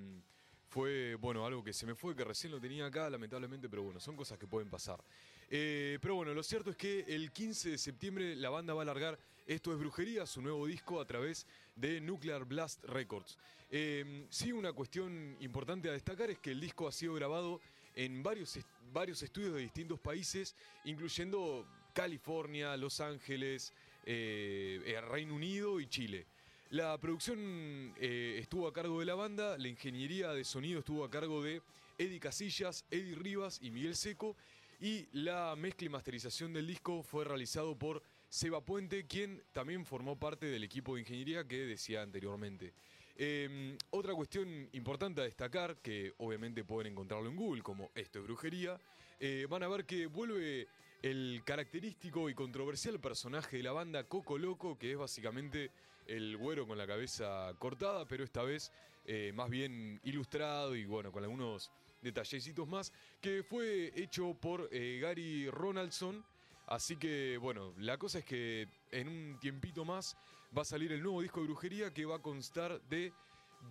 fue, 0.69 1.15
bueno, 1.15 1.45
algo 1.45 1.65
que 1.65 1.73
se 1.73 1.85
me 1.85 1.95
fue, 1.95 2.15
que 2.15 2.23
recién 2.23 2.53
lo 2.53 2.61
tenía 2.61 2.85
acá, 2.85 3.09
lamentablemente, 3.09 3.67
pero 3.67 3.83
bueno, 3.83 3.99
son 3.99 4.15
cosas 4.15 4.39
que 4.39 4.47
pueden 4.47 4.69
pasar. 4.69 5.03
Eh, 5.49 5.99
pero 6.01 6.15
bueno, 6.15 6.33
lo 6.33 6.41
cierto 6.41 6.69
es 6.71 6.77
que 6.77 7.01
el 7.09 7.33
15 7.33 7.71
de 7.71 7.77
septiembre 7.77 8.37
la 8.37 8.49
banda 8.51 8.73
va 8.73 8.83
a 8.83 8.85
largar 8.85 9.19
Esto 9.47 9.73
es 9.73 9.79
Brujería, 9.79 10.25
su 10.25 10.41
nuevo 10.41 10.65
disco 10.65 11.01
a 11.01 11.05
través 11.05 11.45
de 11.75 11.99
Nuclear 11.99 12.45
Blast 12.45 12.85
Records. 12.85 13.37
Eh, 13.69 14.25
sí, 14.29 14.53
una 14.53 14.71
cuestión 14.71 15.35
importante 15.41 15.89
a 15.89 15.91
destacar 15.91 16.29
es 16.29 16.39
que 16.39 16.51
el 16.51 16.61
disco 16.61 16.87
ha 16.87 16.93
sido 16.93 17.15
grabado 17.15 17.59
en 17.97 18.21
varios, 18.21 18.55
est- 18.55 18.67
varios 18.91 19.21
estudios 19.23 19.53
de 19.53 19.61
distintos 19.61 19.99
países, 19.99 20.55
incluyendo 20.85 21.65
California, 21.93 22.77
Los 22.77 22.99
Ángeles, 22.99 23.73
eh, 24.05 24.81
eh, 24.85 25.01
Reino 25.01 25.35
Unido 25.35 25.79
y 25.79 25.87
Chile. 25.87 26.25
La 26.69 26.97
producción 26.97 27.93
eh, 27.97 28.37
estuvo 28.39 28.67
a 28.67 28.73
cargo 28.73 28.99
de 28.99 29.05
la 29.05 29.15
banda, 29.15 29.57
la 29.57 29.67
ingeniería 29.67 30.33
de 30.33 30.43
sonido 30.43 30.79
estuvo 30.79 31.05
a 31.05 31.09
cargo 31.09 31.41
de 31.41 31.61
Eddie 31.97 32.19
Casillas, 32.19 32.85
Eddie 32.91 33.15
Rivas 33.15 33.59
y 33.61 33.71
Miguel 33.71 33.95
Seco, 33.95 34.35
y 34.79 35.07
la 35.13 35.55
mezcla 35.55 35.87
y 35.87 35.89
masterización 35.89 36.53
del 36.53 36.67
disco 36.67 37.01
fue 37.01 37.25
realizado 37.25 37.77
por 37.77 38.03
Seba 38.29 38.63
Puente, 38.63 39.07
quien 39.07 39.41
también 39.53 39.85
formó 39.85 40.19
parte 40.19 40.45
del 40.45 40.63
equipo 40.63 40.95
de 40.95 41.01
ingeniería 41.01 41.47
que 41.47 41.65
decía 41.65 42.01
anteriormente. 42.01 42.73
Eh, 43.19 43.75
otra 43.89 44.13
cuestión 44.13 44.69
importante 44.73 45.21
a 45.21 45.23
destacar, 45.23 45.77
que 45.77 46.13
obviamente 46.19 46.63
pueden 46.63 46.91
encontrarlo 46.91 47.27
en 47.27 47.35
Google 47.35 47.63
como 47.63 47.89
Esto 47.95 48.19
es 48.19 48.25
Brujería, 48.25 48.79
eh, 49.19 49.47
van 49.49 49.63
a 49.63 49.67
ver 49.67 49.85
que 49.85 50.05
vuelve 50.05 50.67
el 51.01 51.41
característico 51.43 52.29
y 52.29 52.35
controversial 52.35 52.99
personaje 52.99 53.57
de 53.57 53.63
la 53.63 53.71
banda 53.71 54.03
Coco 54.03 54.37
Loco, 54.37 54.77
que 54.77 54.91
es 54.91 54.97
básicamente 54.97 55.71
el 56.05 56.37
güero 56.37 56.67
con 56.67 56.77
la 56.77 56.85
cabeza 56.87 57.53
cortada, 57.57 58.05
pero 58.07 58.23
esta 58.23 58.43
vez 58.43 58.71
eh, 59.05 59.31
más 59.33 59.49
bien 59.49 59.99
ilustrado 60.03 60.75
y 60.75 60.85
bueno, 60.85 61.11
con 61.11 61.23
algunos 61.23 61.71
detallecitos 62.01 62.67
más, 62.67 62.93
que 63.21 63.43
fue 63.43 63.91
hecho 63.95 64.33
por 64.33 64.69
eh, 64.71 64.99
Gary 65.01 65.49
Ronaldson. 65.49 66.23
Así 66.67 66.97
que 66.97 67.37
bueno, 67.37 67.73
la 67.77 67.97
cosa 67.97 68.19
es 68.19 68.25
que 68.25 68.67
en 68.91 69.07
un 69.07 69.39
tiempito 69.39 69.85
más 69.85 70.17
va 70.55 70.61
a 70.61 70.65
salir 70.65 70.91
el 70.91 71.01
nuevo 71.01 71.21
disco 71.21 71.41
de 71.41 71.47
brujería 71.47 71.93
que 71.93 72.05
va 72.05 72.17
a 72.17 72.21
constar 72.21 72.81
de 72.83 73.13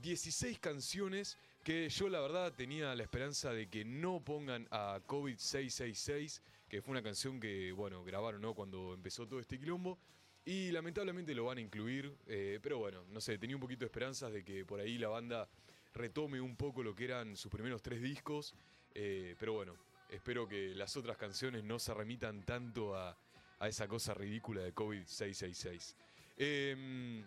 16 0.02 0.58
canciones 0.58 1.38
que 1.64 1.88
yo 1.88 2.08
la 2.08 2.20
verdad 2.20 2.52
tenía 2.54 2.94
la 2.94 3.02
esperanza 3.02 3.52
de 3.52 3.68
que 3.68 3.84
no 3.84 4.20
pongan 4.20 4.68
a 4.70 5.00
COVID 5.04 5.36
666, 5.36 6.42
que 6.68 6.80
fue 6.80 6.92
una 6.92 7.02
canción 7.02 7.40
que 7.40 7.72
bueno, 7.72 8.04
grabaron 8.04 8.40
¿no? 8.40 8.54
cuando 8.54 8.94
empezó 8.94 9.26
todo 9.26 9.40
este 9.40 9.58
quilombo. 9.58 9.98
Y 10.44 10.70
lamentablemente 10.70 11.34
lo 11.34 11.46
van 11.46 11.58
a 11.58 11.60
incluir, 11.60 12.16
eh, 12.28 12.60
pero 12.62 12.78
bueno, 12.78 13.02
no 13.08 13.20
sé, 13.20 13.36
tenía 13.36 13.56
un 13.56 13.60
poquito 13.60 13.80
de 13.80 13.86
esperanzas 13.86 14.32
de 14.32 14.44
que 14.44 14.64
por 14.64 14.78
ahí 14.78 14.96
la 14.96 15.08
banda 15.08 15.48
retome 15.92 16.40
un 16.40 16.54
poco 16.54 16.84
lo 16.84 16.94
que 16.94 17.06
eran 17.06 17.36
sus 17.36 17.50
primeros 17.50 17.82
tres 17.82 18.00
discos. 18.00 18.54
eh, 18.94 19.34
pero 19.40 19.54
bueno, 19.54 19.74
espero 20.08 20.46
que 20.46 20.68
las 20.74 20.96
otras 20.96 21.16
canciones 21.16 21.64
no 21.64 21.80
se 21.80 21.92
remitan 21.92 22.44
tanto 22.44 22.94
a, 22.94 23.18
a 23.58 23.68
esa 23.68 23.88
cosa 23.88 24.14
ridícula 24.14 24.62
de 24.62 24.74
COVID-666. 24.74 25.94
Em, 26.36 27.24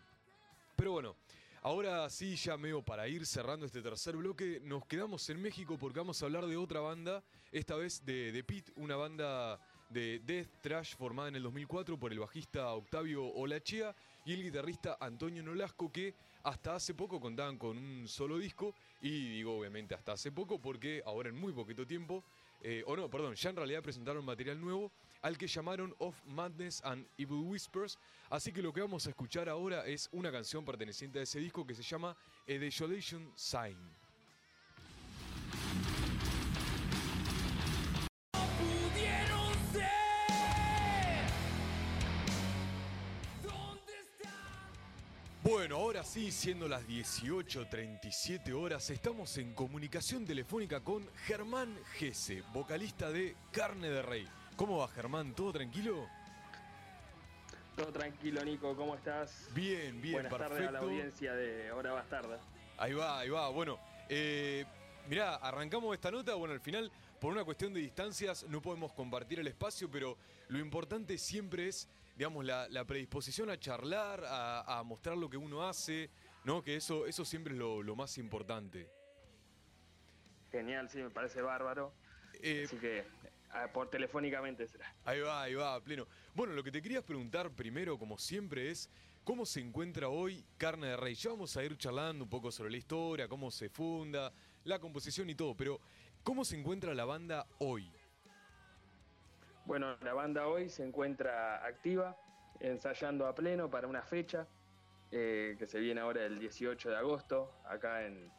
pero 0.75 0.91
bueno, 0.91 1.15
ahora 1.61 2.09
sí, 2.09 2.35
ya 2.35 2.57
meo 2.57 2.83
para 2.83 3.07
ir 3.07 3.25
cerrando 3.25 3.65
este 3.65 3.81
tercer 3.81 4.15
bloque, 4.15 4.61
nos 4.63 4.85
quedamos 4.85 5.27
en 5.29 5.41
México 5.41 5.77
porque 5.79 5.99
vamos 5.99 6.21
a 6.21 6.25
hablar 6.25 6.45
de 6.45 6.57
otra 6.57 6.79
banda, 6.79 7.23
esta 7.51 7.75
vez 7.75 8.05
de, 8.05 8.31
de 8.31 8.43
Pit, 8.43 8.69
una 8.75 8.95
banda 8.95 9.59
de 9.89 10.19
death 10.19 10.49
trash 10.61 10.95
formada 10.95 11.29
en 11.29 11.35
el 11.37 11.43
2004 11.43 11.97
por 11.97 12.11
el 12.11 12.19
bajista 12.19 12.71
Octavio 12.73 13.25
Olachea 13.25 13.95
y 14.25 14.33
el 14.33 14.43
guitarrista 14.43 14.97
Antonio 14.99 15.41
Nolasco 15.41 15.91
que 15.91 16.13
hasta 16.43 16.75
hace 16.75 16.93
poco 16.93 17.19
contaban 17.19 17.57
con 17.57 17.77
un 17.77 18.07
solo 18.07 18.37
disco 18.37 18.73
y 19.01 19.29
digo 19.29 19.57
obviamente 19.57 19.95
hasta 19.95 20.13
hace 20.13 20.31
poco 20.31 20.59
porque 20.59 21.01
ahora 21.05 21.29
en 21.29 21.35
muy 21.35 21.53
poquito 21.53 21.85
tiempo, 21.85 22.23
eh, 22.61 22.83
o 22.85 22.95
no, 22.95 23.09
perdón, 23.09 23.35
ya 23.35 23.49
en 23.49 23.55
realidad 23.55 23.81
presentaron 23.81 24.23
material 24.23 24.59
nuevo 24.59 24.91
al 25.21 25.37
que 25.37 25.47
llamaron 25.47 25.93
Of 25.99 26.15
Madness 26.25 26.81
and 26.83 27.05
Evil 27.17 27.43
Whispers. 27.45 27.97
Así 28.29 28.51
que 28.51 28.61
lo 28.61 28.71
que 28.71 28.81
vamos 28.81 29.05
a 29.07 29.09
escuchar 29.09 29.49
ahora 29.49 29.85
es 29.85 30.09
una 30.11 30.31
canción 30.31 30.63
perteneciente 30.65 31.19
a 31.19 31.23
ese 31.23 31.39
disco 31.39 31.65
que 31.65 31.75
se 31.75 31.83
llama 31.83 32.15
A 32.47 32.51
Desolation 32.51 33.31
Sign. 33.35 33.77
Bueno, 45.49 45.77
ahora 45.77 46.03
sí, 46.03 46.31
siendo 46.31 46.67
las 46.67 46.87
18.37 46.87 48.53
horas, 48.53 48.87
estamos 48.91 49.35
en 49.39 49.55
comunicación 49.55 50.23
telefónica 50.23 50.81
con 50.81 51.09
Germán 51.25 51.75
Gese, 51.95 52.43
vocalista 52.53 53.09
de 53.09 53.35
Carne 53.51 53.89
de 53.89 54.03
Rey. 54.03 54.27
¿Cómo 54.55 54.77
va 54.77 54.87
Germán? 54.89 55.33
¿Todo 55.33 55.51
tranquilo? 55.51 56.07
Todo 57.75 57.91
tranquilo, 57.91 58.45
Nico, 58.45 58.75
¿cómo 58.75 58.93
estás? 58.93 59.49
Bien, 59.55 59.99
bien, 59.99 60.13
Buenas 60.13 60.31
perfecto. 60.31 60.53
tardes 60.53 60.67
a 60.67 60.71
la 60.71 60.79
audiencia 60.81 61.33
de 61.33 61.71
Hora 61.71 61.93
Bastarda. 61.93 62.39
Ahí 62.77 62.93
va, 62.93 63.19
ahí 63.19 63.29
va. 63.29 63.49
Bueno, 63.49 63.79
eh, 64.07 64.65
mirá, 65.09 65.37
arrancamos 65.37 65.95
esta 65.95 66.11
nota. 66.11 66.35
Bueno, 66.35 66.53
al 66.53 66.61
final, 66.61 66.91
por 67.19 67.31
una 67.31 67.43
cuestión 67.43 67.73
de 67.73 67.79
distancias, 67.79 68.45
no 68.49 68.61
podemos 68.61 68.93
compartir 68.93 69.39
el 69.39 69.47
espacio, 69.47 69.89
pero 69.89 70.15
lo 70.49 70.59
importante 70.59 71.17
siempre 71.17 71.67
es, 71.67 71.89
digamos, 72.19 72.43
la, 72.43 72.67
la 72.67 72.83
predisposición 72.83 73.49
a 73.49 73.57
charlar, 73.57 74.25
a, 74.25 74.79
a 74.79 74.83
mostrar 74.83 75.15
lo 75.15 75.29
que 75.29 75.37
uno 75.37 75.65
hace, 75.65 76.09
¿no? 76.43 76.61
Que 76.61 76.75
eso, 76.75 77.05
eso 77.07 77.23
siempre 77.23 77.53
es 77.53 77.57
lo, 77.57 77.81
lo 77.81 77.95
más 77.95 78.17
importante. 78.17 78.89
Genial, 80.51 80.89
sí, 80.89 80.97
me 80.97 81.09
parece 81.09 81.41
bárbaro. 81.41 81.93
Eh, 82.41 82.63
Así 82.65 82.75
que 82.75 83.05
por 83.71 83.89
telefónicamente 83.89 84.67
será. 84.67 84.93
Ahí 85.05 85.21
va, 85.21 85.43
ahí 85.43 85.53
va, 85.53 85.81
pleno. 85.81 86.07
Bueno, 86.35 86.51
lo 86.51 86.61
que 86.61 86.73
te 86.73 86.81
quería 86.81 87.01
preguntar 87.01 87.51
primero, 87.51 87.97
como 87.97 88.17
siempre, 88.17 88.69
es 88.69 88.89
cómo 89.23 89.45
se 89.45 89.61
encuentra 89.61 90.09
hoy 90.09 90.43
Carne 90.57 90.87
de 90.87 90.97
Rey. 90.97 91.15
Ya 91.15 91.29
vamos 91.29 91.55
a 91.55 91.63
ir 91.63 91.77
charlando 91.77 92.25
un 92.25 92.29
poco 92.29 92.51
sobre 92.51 92.69
la 92.69 92.77
historia, 92.77 93.29
cómo 93.29 93.49
se 93.49 93.69
funda, 93.69 94.33
la 94.65 94.77
composición 94.77 95.29
y 95.29 95.35
todo, 95.35 95.55
pero 95.55 95.79
¿cómo 96.23 96.43
se 96.43 96.59
encuentra 96.59 96.93
la 96.93 97.05
banda 97.05 97.47
hoy? 97.59 97.89
Bueno, 99.69 99.95
la 100.01 100.15
banda 100.15 100.47
hoy 100.47 100.67
se 100.67 100.83
encuentra 100.83 101.63
activa, 101.63 102.17
ensayando 102.59 103.27
a 103.27 103.35
pleno 103.35 103.69
para 103.69 103.85
una 103.85 104.01
fecha 104.01 104.47
eh, 105.11 105.57
que 105.59 105.67
se 105.67 105.79
viene 105.79 106.01
ahora 106.01 106.25
el 106.25 106.39
18 106.39 106.89
de 106.89 106.95
agosto, 106.95 107.53
acá 107.65 108.03
en 108.03 108.31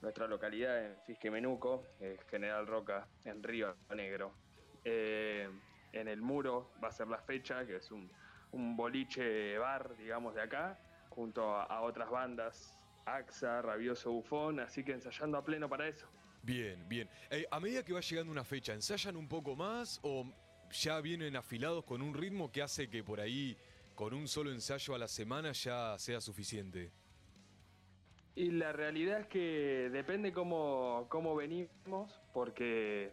nuestra 0.00 0.26
localidad, 0.26 0.82
en 0.82 0.96
Fisquemenuco, 1.02 1.84
eh, 2.00 2.16
General 2.30 2.66
Roca, 2.66 3.06
en 3.26 3.42
Río 3.42 3.76
Negro. 3.94 4.32
Eh, 4.82 5.50
en 5.92 6.08
el 6.08 6.22
muro 6.22 6.72
va 6.82 6.88
a 6.88 6.92
ser 6.92 7.08
la 7.08 7.18
fecha, 7.18 7.66
que 7.66 7.76
es 7.76 7.90
un, 7.90 8.10
un 8.52 8.74
boliche 8.74 9.58
bar, 9.58 9.94
digamos, 9.98 10.34
de 10.34 10.40
acá, 10.40 10.78
junto 11.10 11.56
a, 11.56 11.82
otras 11.82 12.08
bandas, 12.08 12.78
AXA, 13.04 13.60
Rabioso 13.60 14.12
Bufón, 14.12 14.60
así 14.60 14.82
que 14.82 14.92
ensayando 14.92 15.36
a 15.36 15.44
pleno 15.44 15.68
para 15.68 15.88
eso. 15.88 16.08
Bien, 16.42 16.88
bien. 16.88 17.06
Eh, 17.28 17.46
a 17.50 17.60
medida 17.60 17.84
que 17.84 17.92
va 17.92 18.00
llegando 18.00 18.32
una 18.32 18.44
fecha, 18.44 18.72
¿ensayan 18.72 19.14
un 19.14 19.28
poco 19.28 19.54
más 19.54 20.00
o 20.02 20.24
ya 20.72 21.00
vienen 21.00 21.36
afilados 21.36 21.84
con 21.84 22.02
un 22.02 22.14
ritmo 22.14 22.50
que 22.50 22.62
hace 22.62 22.88
que 22.88 23.02
por 23.02 23.20
ahí, 23.20 23.56
con 23.94 24.14
un 24.14 24.28
solo 24.28 24.50
ensayo 24.50 24.94
a 24.94 24.98
la 24.98 25.08
semana, 25.08 25.52
ya 25.52 25.98
sea 25.98 26.20
suficiente? 26.20 26.92
Y 28.34 28.52
la 28.52 28.72
realidad 28.72 29.20
es 29.20 29.26
que 29.26 29.90
depende 29.92 30.32
cómo, 30.32 31.06
cómo 31.08 31.34
venimos, 31.34 32.20
porque 32.32 33.12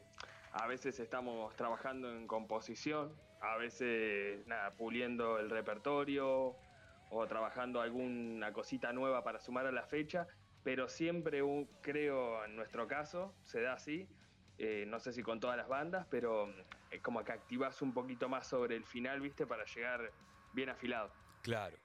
a 0.51 0.67
veces 0.67 0.99
estamos 0.99 1.55
trabajando 1.55 2.11
en 2.15 2.27
composición, 2.27 3.11
a 3.41 3.57
veces 3.57 4.45
puliendo 4.77 5.39
el 5.39 5.49
repertorio 5.49 6.55
o 7.09 7.27
trabajando 7.27 7.81
alguna 7.81 8.53
cosita 8.53 8.93
nueva 8.93 9.23
para 9.23 9.39
sumar 9.39 9.65
a 9.65 9.71
la 9.71 9.83
fecha, 9.83 10.27
pero 10.63 10.89
siempre 10.89 11.41
creo 11.81 12.43
en 12.45 12.55
nuestro 12.55 12.87
caso 12.87 13.33
se 13.43 13.61
da 13.61 13.73
así, 13.73 14.07
eh, 14.57 14.85
no 14.87 14.99
sé 14.99 15.13
si 15.13 15.21
con 15.23 15.39
todas 15.39 15.57
las 15.57 15.67
bandas, 15.67 16.07
pero 16.09 16.53
es 16.91 17.01
como 17.01 17.23
que 17.23 17.31
activas 17.31 17.81
un 17.81 17.93
poquito 17.93 18.27
más 18.29 18.47
sobre 18.47 18.75
el 18.75 18.83
final, 18.85 19.21
viste, 19.21 19.45
para 19.45 19.65
llegar 19.65 20.11
bien 20.53 20.69
afilado. 20.69 21.11
Claro, 21.43 21.77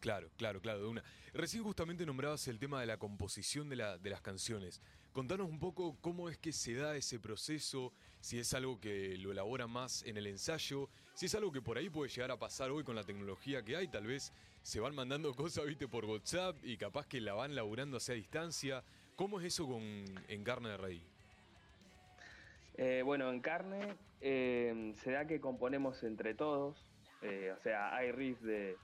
claro, 0.00 0.30
claro, 0.36 0.60
claro, 0.60 0.80
de 0.80 0.86
una. 0.86 1.04
Recién 1.32 1.62
justamente 1.62 2.04
nombrabas 2.06 2.46
el 2.48 2.58
tema 2.58 2.80
de 2.80 2.86
la 2.86 2.98
composición 2.98 3.68
de, 3.68 3.76
la- 3.76 3.98
de 3.98 4.10
las 4.10 4.20
canciones. 4.20 4.80
Contanos 5.12 5.48
un 5.48 5.58
poco 5.58 5.96
cómo 6.00 6.28
es 6.28 6.38
que 6.38 6.52
se 6.52 6.74
da 6.74 6.94
ese 6.96 7.18
proceso, 7.18 7.92
si 8.20 8.38
es 8.38 8.52
algo 8.54 8.78
que 8.80 9.16
lo 9.18 9.32
elabora 9.32 9.66
más 9.66 10.02
en 10.04 10.16
el 10.16 10.26
ensayo, 10.26 10.88
si 11.14 11.26
es 11.26 11.34
algo 11.34 11.50
que 11.50 11.62
por 11.62 11.78
ahí 11.78 11.88
puede 11.90 12.10
llegar 12.10 12.30
a 12.30 12.38
pasar 12.38 12.70
hoy 12.70 12.84
con 12.84 12.94
la 12.94 13.02
tecnología 13.04 13.64
que 13.64 13.76
hay, 13.76 13.88
tal 13.88 14.06
vez 14.06 14.32
se 14.62 14.80
van 14.80 14.94
mandando 14.94 15.34
cosas, 15.36 15.64
viste, 15.66 15.88
por 15.88 16.04
WhatsApp 16.04 16.56
y 16.62 16.76
capaz 16.76 17.06
que 17.06 17.20
la 17.20 17.32
van 17.34 17.54
laburando 17.54 17.96
hacia 17.96 18.14
distancia. 18.14 18.84
¿Cómo 19.16 19.40
es 19.40 19.46
eso 19.46 19.66
con, 19.66 19.82
en 19.82 20.44
Carne 20.44 20.68
de 20.70 20.76
Rey? 20.76 21.02
Eh, 22.78 23.02
bueno, 23.04 23.28
en 23.30 23.40
carne 23.40 23.96
eh, 24.20 24.92
se 24.98 25.10
da 25.10 25.26
que 25.26 25.40
componemos 25.40 26.04
entre 26.04 26.34
todos, 26.34 26.86
eh, 27.22 27.52
o 27.56 27.60
sea, 27.60 27.94
hay 27.94 28.12
riff 28.12 28.40
de, 28.40 28.76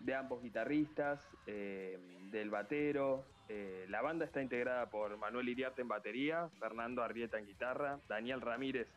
de 0.00 0.14
ambos 0.14 0.42
guitarristas, 0.42 1.20
eh, 1.46 1.98
del 2.30 2.48
batero, 2.48 3.26
eh, 3.50 3.84
la 3.90 4.00
banda 4.00 4.24
está 4.24 4.40
integrada 4.40 4.88
por 4.88 5.18
Manuel 5.18 5.50
Iriarte 5.50 5.82
en 5.82 5.88
batería, 5.88 6.48
Fernando 6.58 7.02
Arrieta 7.02 7.38
en 7.38 7.44
guitarra, 7.44 8.00
Daniel 8.08 8.40
Ramírez 8.40 8.88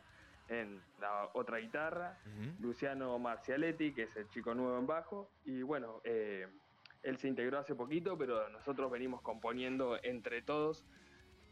en 0.48 0.80
la 1.00 1.28
otra 1.34 1.58
guitarra. 1.58 2.18
Luciano 2.60 3.18
Marcialetti, 3.18 3.92
que 3.92 4.04
es 4.04 4.16
el 4.16 4.28
chico 4.30 4.54
nuevo 4.54 4.78
en 4.78 4.86
bajo, 4.86 5.28
y 5.44 5.60
bueno, 5.60 6.00
él 6.04 7.18
se 7.18 7.28
integró 7.28 7.58
hace 7.58 7.74
poquito, 7.74 8.16
pero 8.16 8.48
nosotros 8.48 8.90
venimos 8.90 9.20
componiendo 9.20 9.98
entre 10.02 10.40
todos 10.40 10.86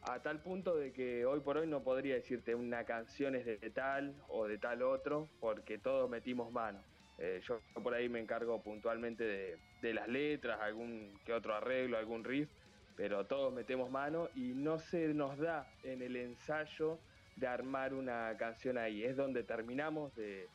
a 0.07 0.21
tal 0.21 0.41
punto 0.41 0.77
de 0.77 0.93
que 0.93 1.25
hoy 1.25 1.41
por 1.41 1.57
hoy 1.57 1.67
no 1.67 1.83
podría 1.83 2.15
decirte 2.15 2.55
una 2.55 2.85
canción 2.85 3.35
es 3.35 3.45
de 3.47 3.71
tal 3.71 4.15
o 4.29 4.47
de 4.47 4.59
tal 4.59 4.83
otro, 4.83 5.29
porque 5.41 5.79
todos 5.79 6.11
metimos 6.11 6.53
mano. 6.53 6.79
Eh, 7.19 7.41
yo 7.47 7.61
por 7.83 7.95
ahí 7.95 8.09
me 8.09 8.21
encargo 8.21 8.61
puntualmente 8.63 9.25
de, 9.25 9.57
de 9.81 9.95
las 9.95 10.09
letras, 10.09 10.61
algún 10.61 11.19
que 11.25 11.33
otro 11.33 11.55
arreglo, 11.55 11.97
algún 11.97 12.25
riff, 12.25 12.51
pero 12.97 13.25
todos 13.27 13.53
metemos 13.53 13.91
mano 13.91 14.29
y 14.35 14.53
no 14.55 14.79
se 14.79 15.15
nos 15.15 15.39
da 15.39 15.67
en 15.85 16.03
el 16.03 16.17
ensayo 16.17 16.99
de 17.37 17.47
armar 17.47 17.95
una 17.95 18.37
canción 18.37 18.79
ahí. 18.79 19.05
Es 19.05 19.17
donde 19.17 19.43
terminamos 19.43 20.15
de, 20.17 20.49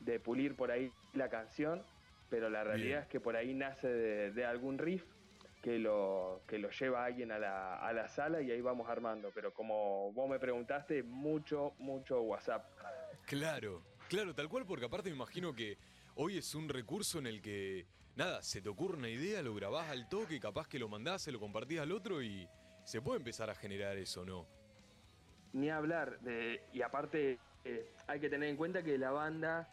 de 0.00 0.20
pulir 0.20 0.56
por 0.56 0.70
ahí 0.70 0.90
la 1.12 1.28
canción, 1.28 1.82
pero 2.30 2.48
la 2.48 2.64
realidad 2.64 2.88
Bien. 2.88 3.02
es 3.02 3.08
que 3.08 3.20
por 3.20 3.36
ahí 3.36 3.52
nace 3.52 3.88
de, 3.88 4.30
de 4.32 4.44
algún 4.44 4.78
riff 4.78 5.04
que 5.66 5.80
lo, 5.80 6.44
que 6.46 6.60
lo 6.60 6.70
lleva 6.70 7.04
alguien 7.04 7.32
a 7.32 7.40
la, 7.40 7.74
a 7.80 7.92
la 7.92 8.06
sala 8.06 8.40
y 8.40 8.52
ahí 8.52 8.60
vamos 8.60 8.88
armando. 8.88 9.32
Pero 9.34 9.52
como 9.52 10.12
vos 10.12 10.30
me 10.30 10.38
preguntaste, 10.38 11.02
mucho, 11.02 11.74
mucho 11.80 12.20
WhatsApp. 12.22 12.70
Claro, 13.24 13.82
claro, 14.08 14.32
tal 14.32 14.48
cual, 14.48 14.64
porque 14.64 14.84
aparte 14.84 15.10
me 15.10 15.16
imagino 15.16 15.56
que 15.56 15.76
hoy 16.14 16.38
es 16.38 16.54
un 16.54 16.68
recurso 16.68 17.18
en 17.18 17.26
el 17.26 17.42
que, 17.42 17.84
nada, 18.14 18.44
se 18.44 18.62
te 18.62 18.68
ocurre 18.68 18.96
una 18.96 19.08
idea, 19.08 19.42
lo 19.42 19.56
grabás 19.56 19.90
al 19.90 20.08
toque, 20.08 20.38
capaz 20.38 20.68
que 20.68 20.78
lo 20.78 20.88
mandás, 20.88 21.22
se 21.22 21.32
lo 21.32 21.40
compartís 21.40 21.80
al 21.80 21.90
otro 21.90 22.22
y 22.22 22.48
se 22.84 23.02
puede 23.02 23.18
empezar 23.18 23.50
a 23.50 23.56
generar 23.56 23.96
eso, 23.96 24.24
¿no? 24.24 24.46
Ni 25.52 25.68
hablar 25.68 26.20
de. 26.20 26.62
Y 26.72 26.82
aparte, 26.82 27.40
eh, 27.64 27.92
hay 28.06 28.20
que 28.20 28.30
tener 28.30 28.50
en 28.50 28.56
cuenta 28.56 28.84
que 28.84 28.96
la 28.98 29.10
banda 29.10 29.68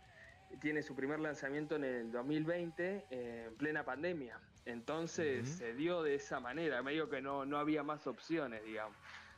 tiene 0.59 0.81
su 0.81 0.95
primer 0.95 1.19
lanzamiento 1.19 1.75
en 1.75 1.83
el 1.83 2.11
2020, 2.11 3.05
eh, 3.11 3.45
en 3.47 3.55
plena 3.57 3.85
pandemia. 3.85 4.39
Entonces 4.65 5.47
se 5.49 5.73
dio 5.73 6.03
de 6.03 6.15
esa 6.15 6.39
manera, 6.39 6.81
medio 6.81 7.09
que 7.09 7.21
no, 7.21 7.45
no 7.45 7.57
había 7.57 7.83
más 7.83 8.07
opciones, 8.07 8.63
digamos, 8.63 8.95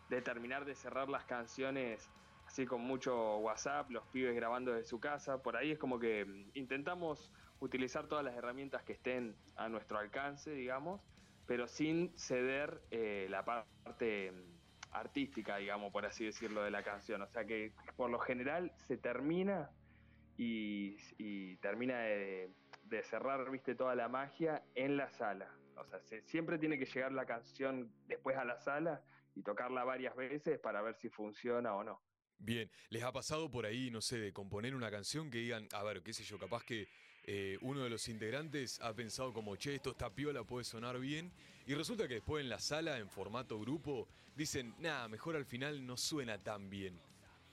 de 0.09 0.21
terminar 0.21 0.65
de 0.65 0.75
cerrar 0.75 1.09
las 1.09 1.25
canciones 1.25 2.09
así 2.45 2.65
con 2.65 2.81
mucho 2.81 3.37
WhatsApp, 3.37 3.89
los 3.89 4.05
pibes 4.07 4.35
grabando 4.35 4.71
desde 4.71 4.87
su 4.87 4.99
casa. 4.99 5.41
Por 5.41 5.57
ahí 5.57 5.71
es 5.71 5.79
como 5.79 5.99
que 5.99 6.25
mm, 6.25 6.51
intentamos 6.53 7.31
utilizar 7.59 8.07
todas 8.07 8.23
las 8.23 8.35
herramientas 8.35 8.83
que 8.83 8.93
estén 8.93 9.35
a 9.55 9.67
nuestro 9.67 9.97
alcance, 9.97 10.51
digamos, 10.51 11.01
pero 11.47 11.67
sin 11.67 12.15
ceder 12.17 12.81
eh, 12.91 13.27
la 13.29 13.43
parte 13.43 14.31
artística, 14.91 15.57
digamos, 15.57 15.91
por 15.91 16.05
así 16.05 16.25
decirlo, 16.25 16.63
de 16.63 16.71
la 16.71 16.83
canción. 16.83 17.21
O 17.21 17.27
sea 17.27 17.45
que 17.45 17.73
por 17.95 18.09
lo 18.09 18.19
general 18.19 18.71
se 18.77 18.97
termina 18.97 19.71
y, 20.37 20.97
y 21.17 21.55
termina 21.57 21.99
de, 21.99 22.51
de, 22.85 23.03
cerrar, 23.03 23.49
viste, 23.51 23.75
toda 23.75 23.95
la 23.95 24.07
magia 24.07 24.63
en 24.75 24.97
la 24.97 25.09
sala. 25.09 25.49
O 25.77 25.85
sea, 25.85 25.99
se, 26.01 26.21
siempre 26.23 26.57
tiene 26.57 26.77
que 26.77 26.85
llegar 26.85 27.11
la 27.11 27.25
canción 27.25 27.91
después 28.07 28.37
a 28.37 28.45
la 28.45 28.57
sala 28.57 29.03
y 29.35 29.43
tocarla 29.43 29.83
varias 29.83 30.15
veces 30.15 30.59
para 30.59 30.81
ver 30.81 30.95
si 30.95 31.09
funciona 31.09 31.75
o 31.75 31.83
no. 31.83 32.01
Bien, 32.37 32.69
¿les 32.89 33.03
ha 33.03 33.11
pasado 33.11 33.49
por 33.49 33.65
ahí, 33.65 33.89
no 33.91 34.01
sé, 34.01 34.17
de 34.19 34.33
componer 34.33 34.75
una 34.75 34.91
canción 34.91 35.29
que 35.29 35.39
digan, 35.39 35.67
a 35.73 35.83
ver, 35.83 36.01
qué 36.03 36.13
sé 36.13 36.23
yo, 36.23 36.37
capaz 36.37 36.63
que 36.63 36.87
eh, 37.23 37.57
uno 37.61 37.83
de 37.83 37.89
los 37.89 38.07
integrantes 38.07 38.79
ha 38.81 38.93
pensado 38.93 39.33
como, 39.33 39.55
che, 39.55 39.75
esto 39.75 39.91
está 39.91 40.13
piola, 40.13 40.43
puede 40.43 40.63
sonar 40.63 40.99
bien, 40.99 41.31
y 41.65 41.73
resulta 41.73 42.07
que 42.07 42.15
después 42.15 42.43
en 42.43 42.49
la 42.49 42.59
sala, 42.59 42.97
en 42.99 43.09
formato 43.09 43.59
grupo, 43.59 44.07
dicen, 44.35 44.75
nada, 44.79 45.07
mejor 45.07 45.35
al 45.35 45.45
final 45.45 45.85
no 45.85 45.97
suena 45.97 46.37
tan 46.37 46.69
bien. 46.69 46.99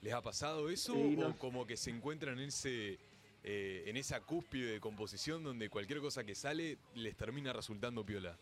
¿Les 0.01 0.13
ha 0.13 0.21
pasado 0.21 0.69
eso 0.69 0.93
Sí, 0.93 1.15
no. 1.15 1.29
o 1.29 1.37
como 1.37 1.65
que 1.65 1.77
se 1.77 1.89
encuentran 1.89 2.37
en 2.39 2.49
ese... 2.49 2.99
eh, 3.43 3.83
en 3.87 3.97
esa 3.97 4.21
cúspide 4.21 4.71
de 4.71 4.79
composición 4.79 5.43
donde 5.43 5.69
cualquier 5.69 5.99
cosa 5.99 6.23
que 6.23 6.35
sale 6.35 6.77
les 6.95 7.15
termina 7.15 7.53
resultando 7.53 8.05
piola. 8.05 8.37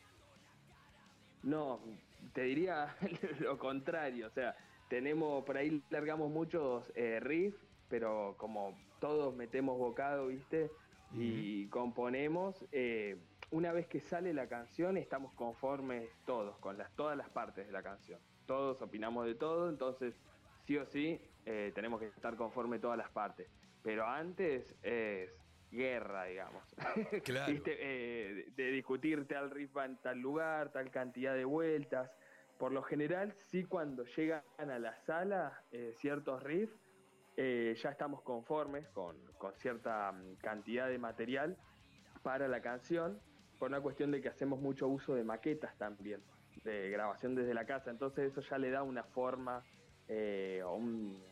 No, 1.43 1.81
te 2.33 2.43
diría 2.43 2.95
lo 3.39 3.57
contrario, 3.57 4.27
o 4.27 4.29
sea, 4.29 4.55
tenemos, 4.89 5.43
por 5.45 5.57
ahí 5.57 5.81
largamos 5.89 6.29
muchos 6.29 6.91
eh, 6.95 7.19
riffs, 7.19 7.57
pero 7.89 8.35
como 8.37 8.77
todos 8.99 9.35
metemos 9.35 9.77
bocado, 9.77 10.27
¿viste? 10.27 10.69
Y 11.13 11.67
componemos, 11.67 12.65
eh, 12.71 13.17
una 13.51 13.73
vez 13.73 13.87
que 13.87 13.99
sale 13.99 14.33
la 14.33 14.47
canción 14.47 14.95
estamos 14.95 15.33
conformes 15.33 16.09
todos, 16.25 16.57
con 16.59 16.77
las, 16.77 16.89
todas 16.95 17.17
las 17.17 17.29
partes 17.29 17.67
de 17.67 17.73
la 17.73 17.83
canción. 17.83 18.19
Todos 18.45 18.81
opinamos 18.81 19.25
de 19.25 19.35
todo, 19.35 19.69
entonces 19.69 20.15
sí 20.65 20.77
o 20.77 20.85
sí 20.85 21.19
eh, 21.45 21.71
tenemos 21.75 21.99
que 21.99 22.07
estar 22.07 22.35
conforme 22.37 22.79
todas 22.79 22.97
las 22.97 23.09
partes. 23.09 23.47
Pero 23.83 24.05
antes 24.05 24.75
es 24.83 25.31
guerra, 25.71 26.25
digamos. 26.25 26.63
Claro. 27.23 27.51
¿Viste? 27.51 27.77
Eh, 27.79 28.33
de, 28.55 28.63
de 28.63 28.71
discutir 28.71 29.27
tal 29.27 29.51
riff 29.51 29.75
en 29.77 29.97
tal 29.97 30.19
lugar, 30.19 30.71
tal 30.71 30.91
cantidad 30.91 31.33
de 31.33 31.45
vueltas. 31.45 32.11
Por 32.57 32.71
lo 32.71 32.83
general, 32.83 33.33
sí 33.47 33.63
cuando 33.63 34.05
llegan 34.05 34.43
a 34.57 34.77
la 34.77 34.95
sala 35.05 35.63
eh, 35.71 35.93
ciertos 35.97 36.43
riffs, 36.43 36.79
eh, 37.37 37.75
ya 37.81 37.89
estamos 37.89 38.21
conformes 38.21 38.87
con, 38.89 39.17
con 39.37 39.55
cierta 39.55 40.11
mm, 40.11 40.35
cantidad 40.35 40.87
de 40.87 40.99
material 40.99 41.57
para 42.21 42.47
la 42.47 42.61
canción, 42.61 43.19
por 43.57 43.69
una 43.69 43.81
cuestión 43.81 44.11
de 44.11 44.21
que 44.21 44.29
hacemos 44.29 44.59
mucho 44.59 44.87
uso 44.87 45.15
de 45.15 45.23
maquetas 45.23 45.77
también, 45.77 46.21
de 46.63 46.89
grabación 46.89 47.33
desde 47.33 47.53
la 47.53 47.65
casa, 47.65 47.89
entonces 47.89 48.31
eso 48.31 48.41
ya 48.41 48.57
le 48.57 48.69
da 48.69 48.83
una 48.83 49.03
forma 49.03 49.63
eh, 50.07 50.61
o 50.63 50.75
un, 50.75 51.23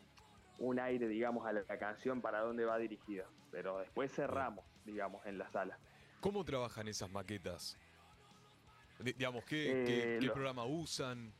un 0.60 0.78
aire, 0.78 1.08
digamos, 1.08 1.46
a 1.46 1.52
la, 1.52 1.64
la 1.68 1.78
canción 1.78 2.20
para 2.20 2.40
dónde 2.40 2.64
va 2.64 2.78
dirigida. 2.78 3.24
Pero 3.50 3.78
después 3.78 4.12
cerramos, 4.14 4.64
digamos, 4.84 5.24
en 5.26 5.38
la 5.38 5.50
sala. 5.50 5.78
¿Cómo 6.20 6.44
trabajan 6.44 6.86
esas 6.86 7.10
maquetas? 7.10 7.76
Di- 9.00 9.14
digamos, 9.14 9.44
¿qué, 9.44 9.72
Eh, 9.74 9.84
qué- 9.86 10.18
qué 10.20 10.26
lo- 10.26 10.34
programa 10.34 10.64
usan? 10.66 11.32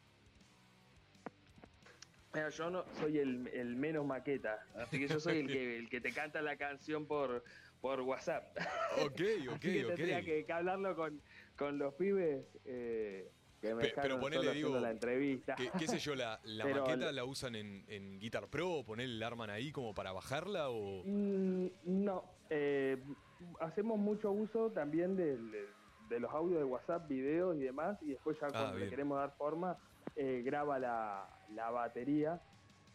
Yo 2.57 2.71
no 2.71 2.85
soy 2.95 3.19
el, 3.19 3.49
el 3.49 3.75
menos 3.77 4.07
maqueta, 4.07 4.61
así 4.77 5.01
que 5.01 5.09
yo 5.09 5.19
soy 5.19 5.39
el 5.41 5.47
que, 5.49 5.77
el 5.79 5.91
que 5.91 6.01
te 6.01 6.13
canta 6.13 6.41
la 6.41 6.57
canción 6.57 7.07
por, 7.07 7.43
por 7.81 8.01
WhatsApp. 8.03 8.57
Ok, 8.99 9.21
ok, 9.49 9.55
Así 9.57 9.73
que 9.73 9.85
tendría 9.85 10.19
ok. 10.21 10.25
que, 10.25 10.47
que 10.47 10.53
hablarlo 10.53 10.95
con, 10.97 11.21
con 11.57 11.79
los 11.79 11.93
pibes 11.95 12.47
eh, 12.65 13.31
que 13.61 13.75
me 13.75 13.83
Pe- 13.83 13.93
pero 14.01 14.19
ponele, 14.19 14.53
digo, 14.55 14.79
la 14.79 14.91
entrevista. 14.91 15.55
¿Qué, 15.57 15.71
qué 15.79 15.87
sé 15.87 15.99
yo, 15.99 16.15
la, 16.15 16.41
la 16.45 16.65
Pero 16.69 16.81
maqueta 16.87 17.13
la 17.13 17.25
usan 17.25 17.55
en, 17.55 17.85
en 17.89 18.19
Guitar 18.19 18.49
Pro 18.49 18.71
o 18.73 18.85
poner 18.85 19.07
el 19.07 19.23
arman 19.23 19.51
ahí 19.51 19.71
como 19.71 19.95
para 19.95 20.13
bajarla 20.13 20.71
o...? 20.71 21.03
Mm, 21.05 21.67
no, 21.85 22.25
eh, 22.49 23.03
hacemos 23.61 23.99
mucho 23.99 24.31
uso 24.33 24.73
también 24.73 25.17
del- 25.17 25.77
de 25.99 26.21
los 26.21 26.33
audios 26.33 26.59
de 26.59 26.65
WhatsApp, 26.65 27.07
videos 27.09 27.57
y 27.57 27.61
demás, 27.61 27.99
y 28.03 28.13
después 28.13 28.37
ya 28.41 28.49
cuando 28.49 28.69
Ah, 28.69 28.73
bien. 28.73 28.85
le 28.87 28.91
queremos 28.91 29.19
dar 29.19 29.35
forma, 29.37 29.79
eh, 30.17 30.43
graba 30.43 30.79
la, 30.79 31.29
la 31.51 31.71
batería, 31.71 32.43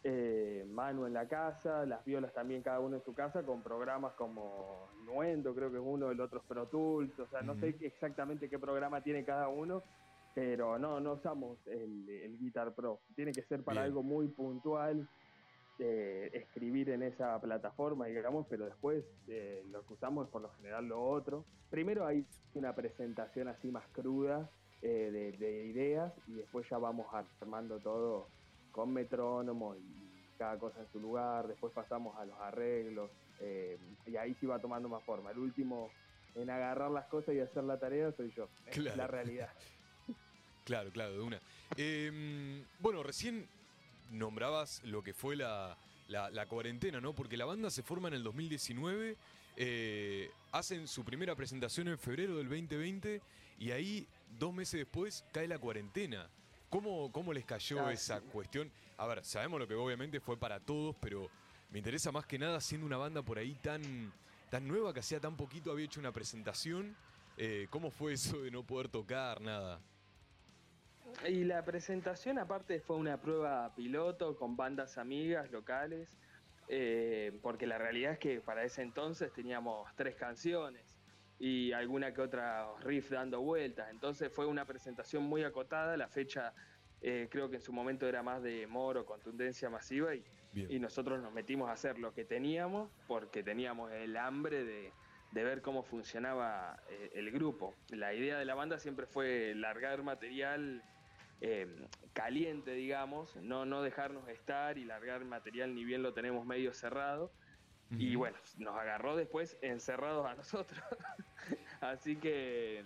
eh, 0.04 0.66
Manu 0.68 1.06
en 1.06 1.14
la 1.14 1.28
casa, 1.28 1.86
las 1.86 2.04
violas 2.04 2.34
también 2.34 2.62
cada 2.62 2.80
uno 2.80 2.98
en 2.98 3.04
su 3.04 3.14
casa, 3.14 3.44
con 3.44 3.64
programas 3.64 4.14
como 4.16 4.90
Nuendo, 5.04 5.56
creo 5.56 5.72
que 5.72 5.78
es 5.78 5.84
uno, 5.86 6.12
el 6.12 6.20
otro 6.20 6.40
es 6.40 6.46
Pro 6.46 6.68
Tools, 6.68 7.18
o 7.20 7.28
sea, 7.28 7.42
no 7.42 7.56
sé 7.56 7.76
exactamente 7.80 8.50
qué 8.50 8.60
programa 8.60 9.02
tiene 9.02 9.24
cada 9.24 9.48
uno, 9.48 9.84
pero 10.36 10.78
no, 10.78 11.00
no 11.00 11.14
usamos 11.14 11.58
el, 11.66 12.08
el 12.10 12.38
Guitar 12.38 12.76
Pro, 12.76 13.00
tiene 13.16 13.32
que 13.32 13.42
ser 13.44 13.64
para 13.64 13.82
Bien. 13.82 13.86
algo 13.86 14.04
muy 14.04 14.28
puntual, 14.28 15.08
eh, 15.80 16.30
escribir 16.34 16.90
en 16.90 17.04
esa 17.04 17.40
plataforma, 17.42 18.06
digamos, 18.06 18.46
pero 18.50 18.66
después 18.66 19.04
eh, 19.28 19.64
lo 19.72 19.84
que 19.86 19.94
usamos 19.94 20.26
es 20.26 20.32
por 20.32 20.42
lo 20.42 20.50
general 20.52 20.88
lo 20.88 21.02
otro. 21.02 21.46
Primero 21.70 22.06
hay 22.06 22.26
una 22.54 22.76
presentación 22.76 23.48
así 23.48 23.72
más 23.72 23.88
cruda 23.94 24.50
eh, 24.82 25.10
de, 25.12 25.32
de 25.38 25.66
ideas 25.68 26.14
y 26.28 26.34
después 26.34 26.68
ya 26.70 26.78
vamos 26.78 27.08
armando 27.42 27.80
todo 27.80 28.28
con 28.72 28.92
metrónomo 28.94 29.76
y 29.76 30.06
cada 30.38 30.60
cosa 30.60 30.82
en 30.82 30.88
su 30.92 31.00
lugar, 31.00 31.48
después 31.48 31.72
pasamos 31.74 32.18
a 32.18 32.26
los 32.26 32.38
arreglos 32.42 33.10
eh, 33.40 33.78
y 34.06 34.18
ahí 34.18 34.36
sí 34.36 34.46
va 34.46 34.60
tomando 34.60 34.90
más 34.90 35.04
forma. 35.04 35.32
El 35.32 35.40
último 35.40 35.90
en 36.36 36.50
agarrar 36.50 36.92
las 36.92 37.06
cosas 37.06 37.34
y 37.36 37.40
hacer 37.40 37.64
la 37.64 37.80
tarea 37.80 38.12
soy 38.12 38.30
yo, 38.32 38.50
es 38.66 38.78
la 38.98 39.08
realidad. 39.08 39.50
Claro, 40.66 40.92
claro, 40.92 41.14
de 41.14 41.20
una. 41.22 41.40
Em, 41.78 42.64
bueno, 42.80 43.02
recién 43.04 43.48
nombrabas 44.12 44.82
lo 44.84 45.02
que 45.04 45.14
fue 45.14 45.36
la, 45.36 45.78
la- 46.08 46.30
la 46.30 46.46
cuarentena, 46.48 47.00
¿no? 47.00 47.14
Porque 47.14 47.38
la 47.38 47.46
banda 47.46 47.70
se 47.70 47.84
forma 47.84 48.08
en 48.08 48.16
el 48.16 48.24
2019, 48.24 49.16
eh, 49.58 50.30
hacen 50.52 50.88
su 50.88 51.04
primera 51.06 51.36
presentación 51.36 51.88
en 51.88 51.98
febrero 51.98 52.36
del 52.38 52.50
2020 52.50 53.22
y 53.60 53.72
ahí, 53.72 54.08
dos 54.40 54.54
meses 54.54 54.80
después, 54.80 55.24
cae 55.32 55.48
la 55.48 55.58
cuarentena. 55.60 56.28
¿Cómo, 56.70 57.12
cómo 57.12 57.32
les 57.32 57.46
cayó 57.46 57.90
esa 57.90 58.20
sí. 58.20 58.26
cuestión? 58.32 58.72
A 58.98 59.06
ver, 59.08 59.24
sabemos 59.24 59.60
lo 59.60 59.68
que 59.68 59.76
obviamente 59.76 60.20
fue 60.20 60.36
para 60.36 60.60
todos, 60.60 60.96
pero 61.00 61.30
me 61.72 61.78
interesa 61.80 62.12
más 62.12 62.26
que 62.26 62.38
nada 62.40 62.60
siendo 62.60 62.86
una 62.88 62.98
banda 62.98 63.22
por 63.22 63.38
ahí 63.38 63.54
tan, 63.62 64.12
tan 64.50 64.68
nueva 64.68 64.94
que 64.94 65.00
hacía 65.00 65.20
tan 65.20 65.38
poquito 65.38 65.72
había 65.72 65.86
hecho 65.86 66.00
una 66.00 66.12
presentación. 66.12 66.96
eh, 67.38 67.68
¿Cómo 67.70 67.92
fue 67.92 68.14
eso 68.14 68.42
de 68.42 68.52
no 68.52 68.64
poder 68.64 68.90
tocar 68.90 69.42
nada? 69.42 69.80
Y 71.28 71.44
la 71.44 71.64
presentación 71.64 72.38
aparte 72.38 72.80
fue 72.80 72.98
una 72.98 73.20
prueba 73.20 73.74
piloto 73.76 74.36
con 74.36 74.56
bandas 74.56 74.98
amigas 74.98 75.50
locales, 75.52 76.18
eh, 76.68 77.40
porque 77.42 77.66
la 77.66 77.78
realidad 77.78 78.14
es 78.14 78.20
que 78.20 78.42
para 78.42 78.64
ese 78.64 78.82
entonces 78.82 79.32
teníamos 79.34 79.90
tres 79.96 80.16
canciones 80.16 81.00
y 81.40 81.72
alguna 81.72 82.14
que 82.14 82.22
otra 82.22 82.68
riff 82.82 83.12
dando 83.12 83.42
vueltas, 83.42 83.90
entonces 83.90 84.32
fue 84.32 84.46
una 84.46 84.66
presentación 84.66 85.24
muy 85.24 85.44
acotada, 85.44 85.98
la 85.98 86.08
fecha 86.08 86.54
eh, 87.02 87.28
creo 87.30 87.50
que 87.50 87.58
en 87.58 87.62
su 87.62 87.74
momento 87.74 88.08
era 88.08 88.24
más 88.24 88.42
de 88.42 88.68
moro, 88.68 89.06
contundencia 89.06 89.70
masiva 89.70 90.16
y, 90.16 90.24
y 90.54 90.80
nosotros 90.80 91.22
nos 91.22 91.34
metimos 91.34 91.70
a 91.70 91.74
hacer 91.74 92.00
lo 92.00 92.14
que 92.14 92.24
teníamos 92.24 92.90
porque 93.08 93.44
teníamos 93.44 93.92
el 93.92 94.16
hambre 94.16 94.64
de, 94.64 94.94
de 95.32 95.44
ver 95.44 95.62
cómo 95.62 95.84
funcionaba 95.84 96.80
eh, 96.90 97.12
el 97.16 97.30
grupo. 97.32 97.76
La 97.90 98.14
idea 98.14 98.40
de 98.40 98.46
la 98.46 98.56
banda 98.56 98.80
siempre 98.80 99.06
fue 99.06 99.54
largar 99.56 100.02
material 100.02 100.82
eh, 101.42 101.68
caliente, 102.14 102.72
digamos, 102.72 103.36
no, 103.38 103.66
no 103.66 103.82
dejarnos 103.82 104.28
estar 104.30 104.78
y 104.78 104.86
largar 104.86 105.24
material 105.26 105.76
ni 105.76 105.84
bien 105.84 106.02
lo 106.04 106.14
tenemos 106.14 106.46
medio 106.46 106.74
cerrado. 106.74 107.32
Y 108.00 108.16
bueno, 108.16 108.38
nos 108.58 108.76
agarró 108.76 109.16
después 109.16 109.58
encerrados 109.62 110.26
a 110.26 110.34
nosotros. 110.36 110.80
Así 111.82 112.16
que, 112.16 112.84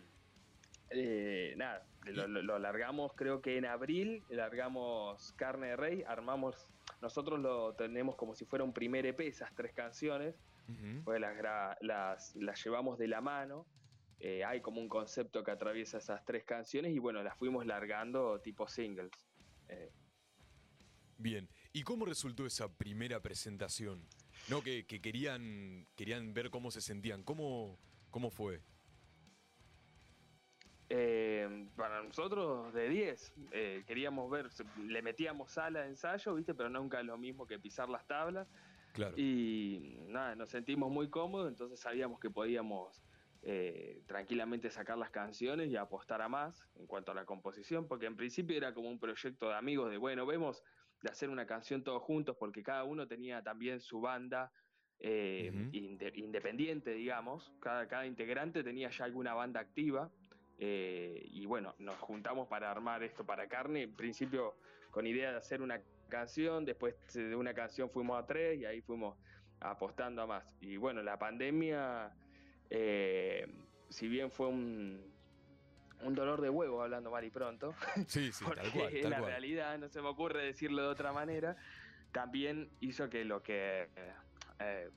eh, 0.89 1.53
nada, 1.57 1.85
lo, 2.05 2.27
lo- 2.27 2.41
lo 2.41 2.59
largamos 2.59 3.13
creo 3.13 3.41
que 3.41 3.57
en 3.57 3.65
abril, 3.65 4.23
largamos 4.29 5.31
Carne 5.37 5.67
de 5.67 5.75
Rey, 5.77 6.03
armamos, 6.07 6.67
nosotros 7.01 7.39
lo 7.39 7.73
tenemos 7.75 8.15
como 8.15 8.35
si 8.35 8.45
fuera 8.45 8.65
un 8.65 8.73
primer 8.73 9.05
EP, 9.05 9.21
esas 9.27 9.53
tres 9.55 9.73
canciones, 9.73 10.35
pues 11.03 11.19
las, 11.81 12.35
las 12.35 12.63
llevamos 12.63 12.97
de 12.99 13.07
la 13.07 13.21
mano. 13.21 13.65
Eh, 14.19 14.43
hay 14.43 14.61
como 14.61 14.81
un 14.81 14.89
concepto 14.89 15.43
que 15.43 15.51
atraviesa 15.51 15.97
esas 15.97 16.23
tres 16.25 16.43
canciones 16.43 16.93
y 16.93 16.99
bueno, 16.99 17.23
las 17.23 17.37
fuimos 17.37 17.65
largando 17.65 18.39
tipo 18.41 18.67
singles. 18.67 19.11
Eh, 19.67 19.91
Bien. 21.17 21.49
¿Y 21.73 21.83
cómo 21.83 22.05
resultó 22.05 22.45
esa 22.45 22.69
primera 22.69 23.21
presentación? 23.21 24.07
No, 24.49 24.61
que, 24.61 24.85
que 24.85 25.01
querían, 25.01 25.87
querían 25.95 26.33
ver 26.33 26.49
cómo 26.49 26.71
se 26.71 26.81
sentían. 26.81 27.23
¿Cómo, 27.23 27.77
cómo 28.09 28.31
fue? 28.31 28.61
eh, 30.89 31.67
para 31.75 32.01
nosotros 32.03 32.73
de 32.73 32.89
10, 32.89 33.33
eh, 33.51 33.83
queríamos 33.85 34.29
ver, 34.29 34.49
le 34.77 35.01
metíamos 35.01 35.51
sala 35.51 35.81
de 35.81 35.89
ensayo, 35.89 36.33
¿viste? 36.33 36.53
Pero 36.55 36.69
nunca 36.69 37.01
lo 37.03 37.17
mismo 37.17 37.45
que 37.45 37.59
pisar 37.59 37.89
las 37.89 38.05
tablas. 38.07 38.47
Claro. 38.93 39.15
Y 39.15 39.99
nada, 40.07 40.35
nos 40.35 40.49
sentimos 40.49 40.91
muy 40.91 41.09
cómodos, 41.09 41.47
entonces 41.47 41.79
sabíamos 41.79 42.19
que 42.19 42.31
podíamos 42.31 43.01
eh, 43.43 44.01
tranquilamente 44.05 44.69
sacar 44.69 44.97
las 44.97 45.11
canciones 45.11 45.69
y 45.69 45.75
apostar 45.75 46.21
a 46.21 46.27
más 46.29 46.61
en 46.75 46.87
cuanto 46.87 47.11
a 47.11 47.15
la 47.15 47.25
composición, 47.25 47.87
porque 47.87 48.05
en 48.05 48.15
principio 48.15 48.57
era 48.57 48.73
como 48.73 48.89
un 48.89 48.99
proyecto 48.99 49.49
de 49.49 49.55
amigos 49.55 49.89
de, 49.91 49.97
bueno, 49.97 50.25
vemos 50.25 50.63
de 51.01 51.09
hacer 51.09 51.29
una 51.29 51.45
canción 51.45 51.83
todos 51.83 52.03
juntos, 52.03 52.35
porque 52.37 52.61
cada 52.61 52.83
uno 52.83 53.07
tenía 53.07 53.41
también 53.41 53.79
su 53.79 54.01
banda 54.01 54.51
eh, 54.99 55.49
inde- 55.71 56.11
independiente, 56.15 56.91
digamos, 56.91 57.53
cada, 57.61 57.87
cada 57.87 58.05
integrante 58.05 58.63
tenía 58.63 58.89
ya 58.89 59.05
alguna 59.05 59.33
banda 59.33 59.61
activa, 59.61 60.11
eh, 60.57 61.21
y 61.23 61.45
bueno, 61.45 61.73
nos 61.79 61.95
juntamos 61.99 62.49
para 62.49 62.69
armar 62.69 63.01
esto 63.03 63.25
para 63.25 63.47
carne, 63.47 63.83
en 63.83 63.95
principio 63.95 64.57
con 64.91 65.07
idea 65.07 65.31
de 65.31 65.37
hacer 65.37 65.61
una 65.61 65.81
canción, 66.09 66.65
después 66.65 66.95
de 67.13 67.35
una 67.35 67.53
canción 67.53 67.89
fuimos 67.89 68.21
a 68.21 68.25
tres 68.25 68.59
y 68.59 68.65
ahí 68.65 68.81
fuimos 68.81 69.17
apostando 69.61 70.23
a 70.23 70.27
más. 70.27 70.43
Y 70.59 70.75
bueno, 70.75 71.01
la 71.01 71.17
pandemia, 71.17 72.11
eh, 72.69 73.47
si 73.89 74.07
bien 74.07 74.31
fue 74.31 74.47
un, 74.47 75.15
un 76.01 76.15
dolor 76.15 76.41
de 76.41 76.49
huevo, 76.49 76.81
hablando 76.81 77.11
mal 77.11 77.23
y 77.25 77.31
pronto, 77.31 77.75
Sí, 78.07 78.31
sí, 78.31 78.45
porque 78.45 78.61
tal 78.61 78.71
cual, 78.71 78.93
es 78.93 79.01
tal 79.01 79.11
la 79.11 79.17
cual. 79.17 79.31
realidad, 79.31 79.77
no 79.79 79.89
se 79.89 80.01
me 80.01 80.09
ocurre 80.09 80.43
decirlo 80.45 80.81
de 80.83 80.87
otra 80.89 81.11
manera, 81.13 81.57
también 82.11 82.69
hizo 82.79 83.09
que 83.09 83.25
lo 83.25 83.43
que 83.43 83.89
eh, 84.59 84.91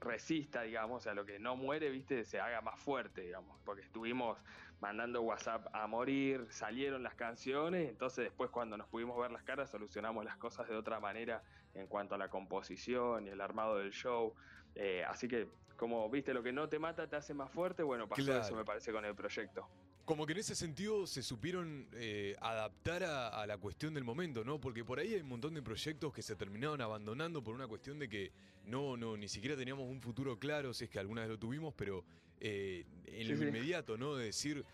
resista, 0.00 0.62
digamos, 0.62 0.98
o 0.98 1.00
sea, 1.00 1.14
lo 1.14 1.24
que 1.24 1.38
no 1.38 1.56
muere, 1.56 1.90
viste, 1.90 2.24
se 2.24 2.40
haga 2.40 2.60
más 2.60 2.80
fuerte, 2.80 3.22
digamos, 3.22 3.60
porque 3.64 3.82
estuvimos 3.82 4.38
mandando 4.80 5.22
WhatsApp 5.22 5.68
a 5.72 5.86
morir, 5.86 6.46
salieron 6.50 7.02
las 7.04 7.14
canciones, 7.14 7.88
entonces 7.88 8.24
después 8.24 8.50
cuando 8.50 8.76
nos 8.76 8.88
pudimos 8.88 9.16
ver 9.20 9.30
las 9.30 9.44
caras 9.44 9.70
solucionamos 9.70 10.24
las 10.24 10.36
cosas 10.38 10.68
de 10.68 10.76
otra 10.76 10.98
manera 11.00 11.44
en 11.74 11.86
cuanto 11.86 12.16
a 12.16 12.18
la 12.18 12.28
composición 12.30 13.26
y 13.26 13.30
el 13.30 13.40
armado 13.40 13.78
del 13.78 13.92
show, 13.92 14.34
Eh, 14.74 15.04
así 15.04 15.28
que 15.28 15.48
como 15.82 16.08
viste, 16.08 16.32
lo 16.32 16.44
que 16.44 16.52
no 16.52 16.68
te 16.68 16.78
mata 16.78 17.08
te 17.08 17.16
hace 17.16 17.34
más 17.34 17.50
fuerte, 17.50 17.82
bueno, 17.82 18.08
pasó 18.08 18.22
Claro. 18.22 18.40
eso 18.44 18.54
me 18.54 18.64
parece 18.64 18.92
con 18.92 19.04
el 19.04 19.16
proyecto. 19.16 19.66
Como 20.04 20.24
que 20.26 20.32
en 20.32 20.38
ese 20.38 20.54
sentido 20.54 21.08
se 21.08 21.24
supieron 21.24 21.88
eh, 21.94 22.36
adaptar 22.40 23.02
a, 23.02 23.28
a 23.42 23.44
la 23.48 23.58
cuestión 23.58 23.92
del 23.92 24.04
momento, 24.04 24.44
¿no? 24.44 24.60
Porque 24.60 24.84
por 24.84 25.00
ahí 25.00 25.14
hay 25.14 25.20
un 25.22 25.28
montón 25.28 25.54
de 25.54 25.60
proyectos 25.62 26.12
que 26.12 26.22
se 26.22 26.36
terminaron 26.36 26.80
abandonando 26.80 27.42
por 27.42 27.52
una 27.56 27.66
cuestión 27.66 27.98
de 27.98 28.08
que 28.08 28.30
no, 28.64 28.96
no, 28.96 29.16
ni 29.16 29.26
siquiera 29.26 29.56
teníamos 29.56 29.90
un 29.90 30.00
futuro 30.00 30.38
claro, 30.38 30.72
si 30.72 30.84
es 30.84 30.90
que 30.90 31.00
alguna 31.00 31.22
vez 31.22 31.30
lo 31.30 31.38
tuvimos, 31.40 31.74
pero 31.74 32.04
eh, 32.38 32.84
en 33.06 33.26
Sí, 33.26 33.32
lo 33.32 33.38
sí. 33.38 33.44
inmediato, 33.46 33.96
¿no? 33.98 34.14
De 34.14 34.26
decir, 34.26 34.64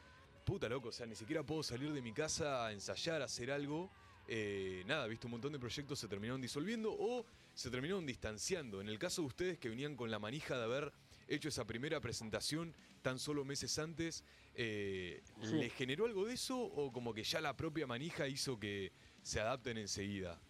puta 0.44 0.68
loco, 0.68 0.88
o 0.88 0.92
sea, 0.92 1.06
ni 1.06 1.14
siquiera 1.14 1.42
puedo 1.42 1.62
salir 1.62 1.90
de 1.90 2.02
mi 2.02 2.12
casa 2.12 2.66
a 2.66 2.72
ensayar, 2.72 3.22
a 3.22 3.24
hacer 3.24 3.50
algo. 3.50 3.90
Eh, 4.26 4.82
nada, 4.86 5.06
viste, 5.06 5.26
un 5.26 5.30
montón 5.30 5.52
de 5.54 5.58
proyectos 5.58 5.98
se 5.98 6.06
terminaron 6.06 6.42
disolviendo 6.42 6.92
o 6.92 7.24
se 7.58 7.70
terminaron 7.72 8.06
distanciando. 8.06 8.80
En 8.80 8.86
el 8.88 9.00
caso 9.00 9.20
de 9.22 9.26
ustedes 9.26 9.58
que 9.58 9.68
venían 9.68 9.96
con 9.96 10.12
la 10.12 10.20
manija 10.20 10.56
de 10.56 10.62
haber 10.62 10.92
hecho 11.26 11.48
esa 11.48 11.64
primera 11.64 12.00
presentación 12.00 12.72
tan 13.02 13.18
solo 13.18 13.44
meses 13.44 13.80
antes, 13.80 14.24
eh, 14.54 15.24
Sí. 15.42 15.56
¿les 15.56 15.72
generó 15.72 16.06
algo 16.06 16.24
de 16.26 16.34
eso 16.34 16.56
o 16.56 16.92
como 16.92 17.12
que 17.12 17.24
ya 17.24 17.40
la 17.40 17.56
propia 17.56 17.84
manija 17.88 18.28
hizo 18.28 18.60
que 18.60 18.92
se 19.22 19.40
adapten 19.40 19.76
enseguida? 19.76 20.40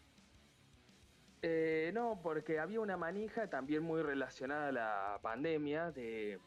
Eh, 1.40 1.92
no, 1.94 2.20
porque 2.22 2.58
había 2.58 2.80
una 2.80 2.98
manija 2.98 3.48
también 3.48 3.82
muy 3.84 4.02
relacionada 4.02 4.68
a 4.68 4.72
la 4.72 5.18
pandemia 5.22 5.90
de, 5.92 6.38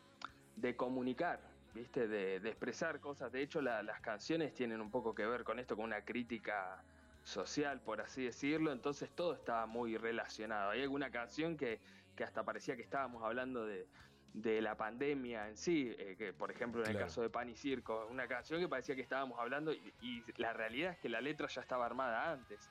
de 0.58 0.76
comunicar, 0.76 1.40
¿viste? 1.74 2.08
De, 2.08 2.40
de 2.40 2.50
expresar 2.50 3.00
cosas. 3.00 3.32
De 3.32 3.42
hecho, 3.42 3.64
la- 3.64 3.82
las 3.82 4.00
canciones 4.02 4.54
tienen 4.54 4.80
un 4.80 4.92
poco 4.92 5.16
que 5.16 5.26
ver 5.26 5.44
con 5.44 5.58
esto, 5.58 5.76
con 5.76 5.86
una 5.86 6.06
crítica 6.06 6.84
social, 7.24 7.82
por 7.82 8.02
así 8.02 8.24
decirlo. 8.24 8.72
Entonces 8.72 9.10
todo 9.12 9.34
estaba 9.34 9.66
muy 9.66 9.98
relacionado. 9.98 10.72
Hay 10.72 10.82
alguna 10.82 11.12
canción 11.12 11.58
que, 11.58 11.80
que 12.16 12.24
hasta 12.24 12.44
parecía 12.44 12.76
que 12.76 12.82
estábamos 12.82 13.24
hablando 13.24 13.66
de, 13.66 13.88
de 14.34 14.62
la 14.62 14.76
pandemia 14.76 15.48
en 15.48 15.58
sí, 15.58 15.94
eh, 15.98 16.16
que 16.18 16.34
por 16.34 16.52
ejemplo 16.52 16.84
en 16.84 16.92
el 16.92 16.98
caso 16.98 17.22
de 17.22 17.30
Pan 17.30 17.50
y 17.50 17.56
Circo, 17.56 18.08
una 18.10 18.28
canción 18.28 18.60
que 18.60 18.68
parecía 18.68 18.96
que 18.96 19.02
estábamos 19.02 19.40
hablando 19.40 19.74
y, 19.74 19.94
y 20.02 20.24
la 20.38 20.54
realidad 20.54 20.92
es 20.92 21.00
que 21.00 21.10
la 21.10 21.22
letra 21.22 21.48
ya 21.48 21.62
estaba 21.62 21.86
armada 21.86 22.32
antes 22.32 22.70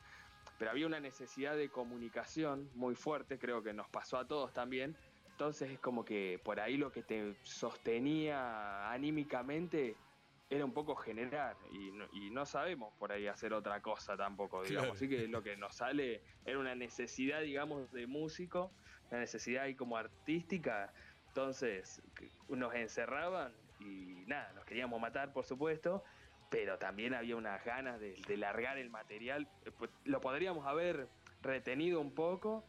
pero 0.60 0.72
había 0.72 0.86
una 0.86 1.00
necesidad 1.00 1.56
de 1.56 1.70
comunicación 1.70 2.68
muy 2.74 2.94
fuerte, 2.94 3.38
creo 3.38 3.62
que 3.62 3.72
nos 3.72 3.88
pasó 3.88 4.18
a 4.18 4.26
todos 4.26 4.52
también. 4.52 4.94
Entonces 5.30 5.70
es 5.70 5.78
como 5.78 6.04
que 6.04 6.38
por 6.44 6.60
ahí 6.60 6.76
lo 6.76 6.92
que 6.92 7.02
te 7.02 7.34
sostenía 7.42 8.92
anímicamente 8.92 9.96
era 10.50 10.64
un 10.64 10.72
poco 10.74 10.96
generar 10.96 11.56
y 11.70 11.92
no, 11.92 12.06
y 12.12 12.30
no 12.30 12.44
sabemos 12.44 12.92
por 12.98 13.12
ahí 13.12 13.28
hacer 13.28 13.52
otra 13.52 13.80
cosa 13.80 14.16
tampoco, 14.16 14.64
digamos. 14.64 14.82
Claro. 14.82 14.92
Así 14.94 15.08
que 15.08 15.28
lo 15.28 15.42
que 15.42 15.56
nos 15.56 15.76
sale 15.76 16.22
era 16.44 16.58
una 16.58 16.74
necesidad, 16.74 17.40
digamos, 17.40 17.92
de 17.92 18.08
músico, 18.08 18.72
una 19.10 19.20
necesidad 19.20 19.64
ahí 19.64 19.76
como 19.76 19.96
artística. 19.96 20.92
Entonces 21.28 22.02
nos 22.48 22.74
encerraban 22.74 23.52
y 23.78 24.24
nada, 24.26 24.52
nos 24.54 24.64
queríamos 24.64 25.00
matar, 25.00 25.32
por 25.32 25.44
supuesto, 25.44 26.02
pero 26.50 26.78
también 26.78 27.14
había 27.14 27.36
unas 27.36 27.64
ganas 27.64 28.00
de, 28.00 28.16
de 28.26 28.36
largar 28.36 28.76
el 28.76 28.90
material. 28.90 29.48
Pues, 29.78 29.90
lo 30.04 30.20
podríamos 30.20 30.66
haber 30.66 31.08
retenido 31.42 32.00
un 32.00 32.12
poco 32.12 32.64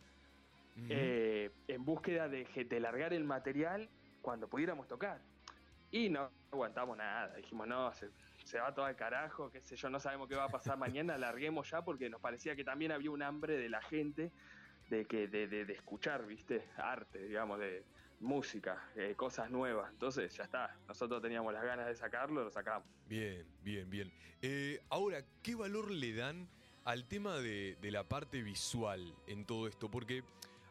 eh, 0.90 1.50
en 1.68 1.84
búsqueda 1.84 2.30
de, 2.30 2.46
de 2.46 2.80
largar 2.80 3.12
el 3.14 3.24
material 3.24 3.90
cuando 4.22 4.48
pudiéramos 4.48 4.88
tocar. 4.88 5.20
Y 5.92 6.10
no 6.10 6.32
aguantamos 6.52 6.98
nada. 6.98 7.36
Dijimos, 7.36 7.68
no, 7.68 7.92
se, 7.94 8.60
va 8.60 8.74
todo 8.74 8.86
al 8.86 8.96
carajo, 8.96 9.52
qué 9.52 9.62
sé 9.62 9.76
yo, 9.76 9.90
no 9.90 10.00
sabemos 10.00 10.28
qué 10.30 10.36
va 10.36 10.46
a 10.46 10.50
pasar 10.50 10.78
mañana, 10.78 11.18
larguemos 11.18 11.70
ya 11.70 11.84
porque 11.84 12.10
nos 12.10 12.22
parecía 12.22 12.56
que 12.56 12.64
también 12.64 12.92
había 12.92 13.12
un 13.12 13.22
hambre 13.22 13.58
de 13.58 13.70
la 13.70 13.82
gente 13.82 14.32
de 14.90 15.06
que 15.06 15.28
de, 15.28 15.48
de- 15.48 15.66
de 15.66 15.74
escuchar, 15.74 16.26
¿viste? 16.26 16.68
Arte, 16.78 17.24
digamos, 17.24 17.60
de 17.60 17.84
música, 18.20 18.90
eh, 18.96 19.16
cosas 19.16 19.50
nuevas. 19.50 19.90
Entonces, 19.92 20.36
ya 20.36 20.44
está. 20.44 20.76
Nosotros 20.88 21.22
teníamos 21.22 21.54
las 21.54 21.64
ganas 21.64 21.88
de 21.88 21.96
sacarlo, 21.96 22.44
lo 22.44 22.52
sacamos. 22.52 22.88
Bien, 23.08 23.46
bien, 23.64 23.90
bien. 23.90 24.12
Eh, 24.42 24.82
ahora, 24.90 25.24
¿qué 25.42 25.56
valor 25.56 25.92
le 25.92 26.14
dan 26.14 26.48
al 26.84 27.06
tema 27.08 27.36
de, 27.38 27.78
de 27.82 27.92
la 27.92 28.04
parte 28.04 28.42
visual 28.42 29.14
en 29.28 29.46
todo 29.46 29.68
esto? 29.68 29.90
Porque 29.90 30.24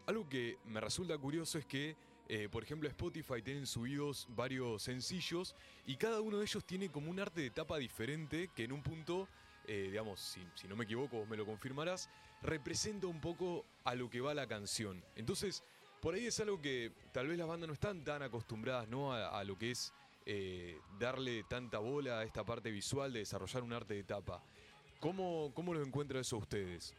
algo 0.06 0.28
que 0.28 0.58
me 0.66 0.80
resulta 0.80 1.16
curioso 1.18 1.58
es 1.58 1.66
que, 1.66 1.96
eh, 2.32 2.48
por 2.48 2.62
ejemplo, 2.62 2.88
Spotify 2.88 3.42
tienen 3.42 3.66
subidos 3.66 4.28
varios 4.30 4.84
sencillos 4.84 5.56
y 5.84 5.96
cada 5.96 6.20
uno 6.20 6.38
de 6.38 6.44
ellos 6.44 6.64
tiene 6.64 6.88
como 6.88 7.10
un 7.10 7.18
arte 7.18 7.40
de 7.40 7.50
tapa 7.50 7.76
diferente 7.76 8.50
que 8.54 8.62
en 8.62 8.70
un 8.70 8.84
punto, 8.84 9.28
eh, 9.66 9.88
digamos, 9.90 10.38
si, 10.54 10.68
no 10.68 10.76
me 10.76 10.84
equivoco, 10.84 11.16
vos 11.18 11.28
me 11.28 11.36
lo 11.36 11.44
confirmarás, 11.44 12.08
representa 12.40 13.08
un 13.08 13.20
poco 13.20 13.66
a 13.82 13.96
lo 13.96 14.08
que 14.08 14.20
va 14.20 14.32
la 14.32 14.46
canción. 14.46 15.02
Entonces, 15.16 15.64
por 16.00 16.14
ahí 16.14 16.26
es 16.26 16.38
algo 16.38 16.62
que 16.62 16.92
tal 17.10 17.26
vez 17.26 17.36
las 17.36 17.48
bandas 17.48 17.66
no 17.66 17.74
están 17.74 18.04
tan 18.04 18.22
acostumbradas 18.22 18.86
¿no? 18.86 19.12
a, 19.12 19.42
lo 19.42 19.58
que 19.58 19.72
es 19.72 19.92
eh, 20.24 20.78
darle 21.00 21.42
tanta 21.48 21.80
bola 21.80 22.20
a 22.20 22.22
esta 22.22 22.44
parte 22.44 22.70
visual 22.70 23.12
de 23.12 23.18
desarrollar 23.18 23.64
un 23.64 23.72
arte 23.72 23.94
de 23.94 24.04
tapa. 24.04 24.40
¿Cómo, 25.00 25.50
cómo 25.52 25.74
lo 25.74 25.82
encuentran 25.82 26.20
eso 26.20 26.36
ustedes? 26.36 26.94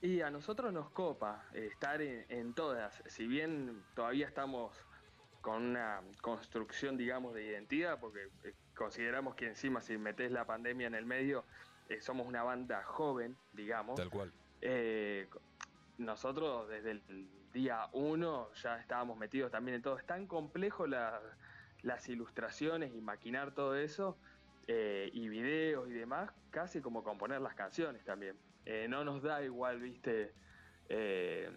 Y 0.00 0.20
a 0.20 0.30
nosotros 0.30 0.72
nos 0.72 0.90
copa 0.90 1.46
eh, 1.54 1.66
estar 1.66 2.00
en, 2.00 2.24
en 2.28 2.54
todas, 2.54 3.02
si 3.06 3.26
bien 3.26 3.82
todavía 3.94 4.26
estamos 4.26 4.86
con 5.40 5.62
una 5.62 6.00
construcción, 6.22 6.96
digamos, 6.96 7.34
de 7.34 7.44
identidad, 7.46 7.98
porque 8.00 8.28
eh, 8.44 8.54
consideramos 8.76 9.34
que 9.34 9.46
encima 9.46 9.80
si 9.80 9.98
metes 9.98 10.30
la 10.30 10.46
pandemia 10.46 10.86
en 10.86 10.94
el 10.94 11.04
medio, 11.04 11.44
eh, 11.88 12.00
somos 12.00 12.26
una 12.26 12.44
banda 12.44 12.82
joven, 12.84 13.36
digamos. 13.52 13.96
Tal 13.96 14.10
cual. 14.10 14.32
Eh, 14.60 15.28
nosotros 15.98 16.68
desde 16.68 16.92
el 16.92 17.28
día 17.52 17.88
uno 17.92 18.52
ya 18.54 18.78
estábamos 18.78 19.18
metidos 19.18 19.50
también 19.50 19.76
en 19.76 19.82
todo. 19.82 19.98
Es 19.98 20.06
tan 20.06 20.26
complejo 20.26 20.86
la- 20.86 21.20
las 21.82 22.08
ilustraciones 22.08 22.94
y 22.94 23.00
maquinar 23.00 23.54
todo 23.54 23.76
eso, 23.76 24.18
eh, 24.66 25.10
y 25.12 25.28
videos 25.28 25.88
y 25.88 25.92
demás, 25.92 26.30
casi 26.50 26.80
como 26.80 27.02
componer 27.02 27.40
las 27.40 27.54
canciones 27.54 28.04
también. 28.04 28.36
Eh, 28.70 28.86
no 28.86 29.02
nos 29.02 29.22
da 29.22 29.42
igual, 29.42 29.80
viste, 29.80 30.34
eh, 30.90 31.50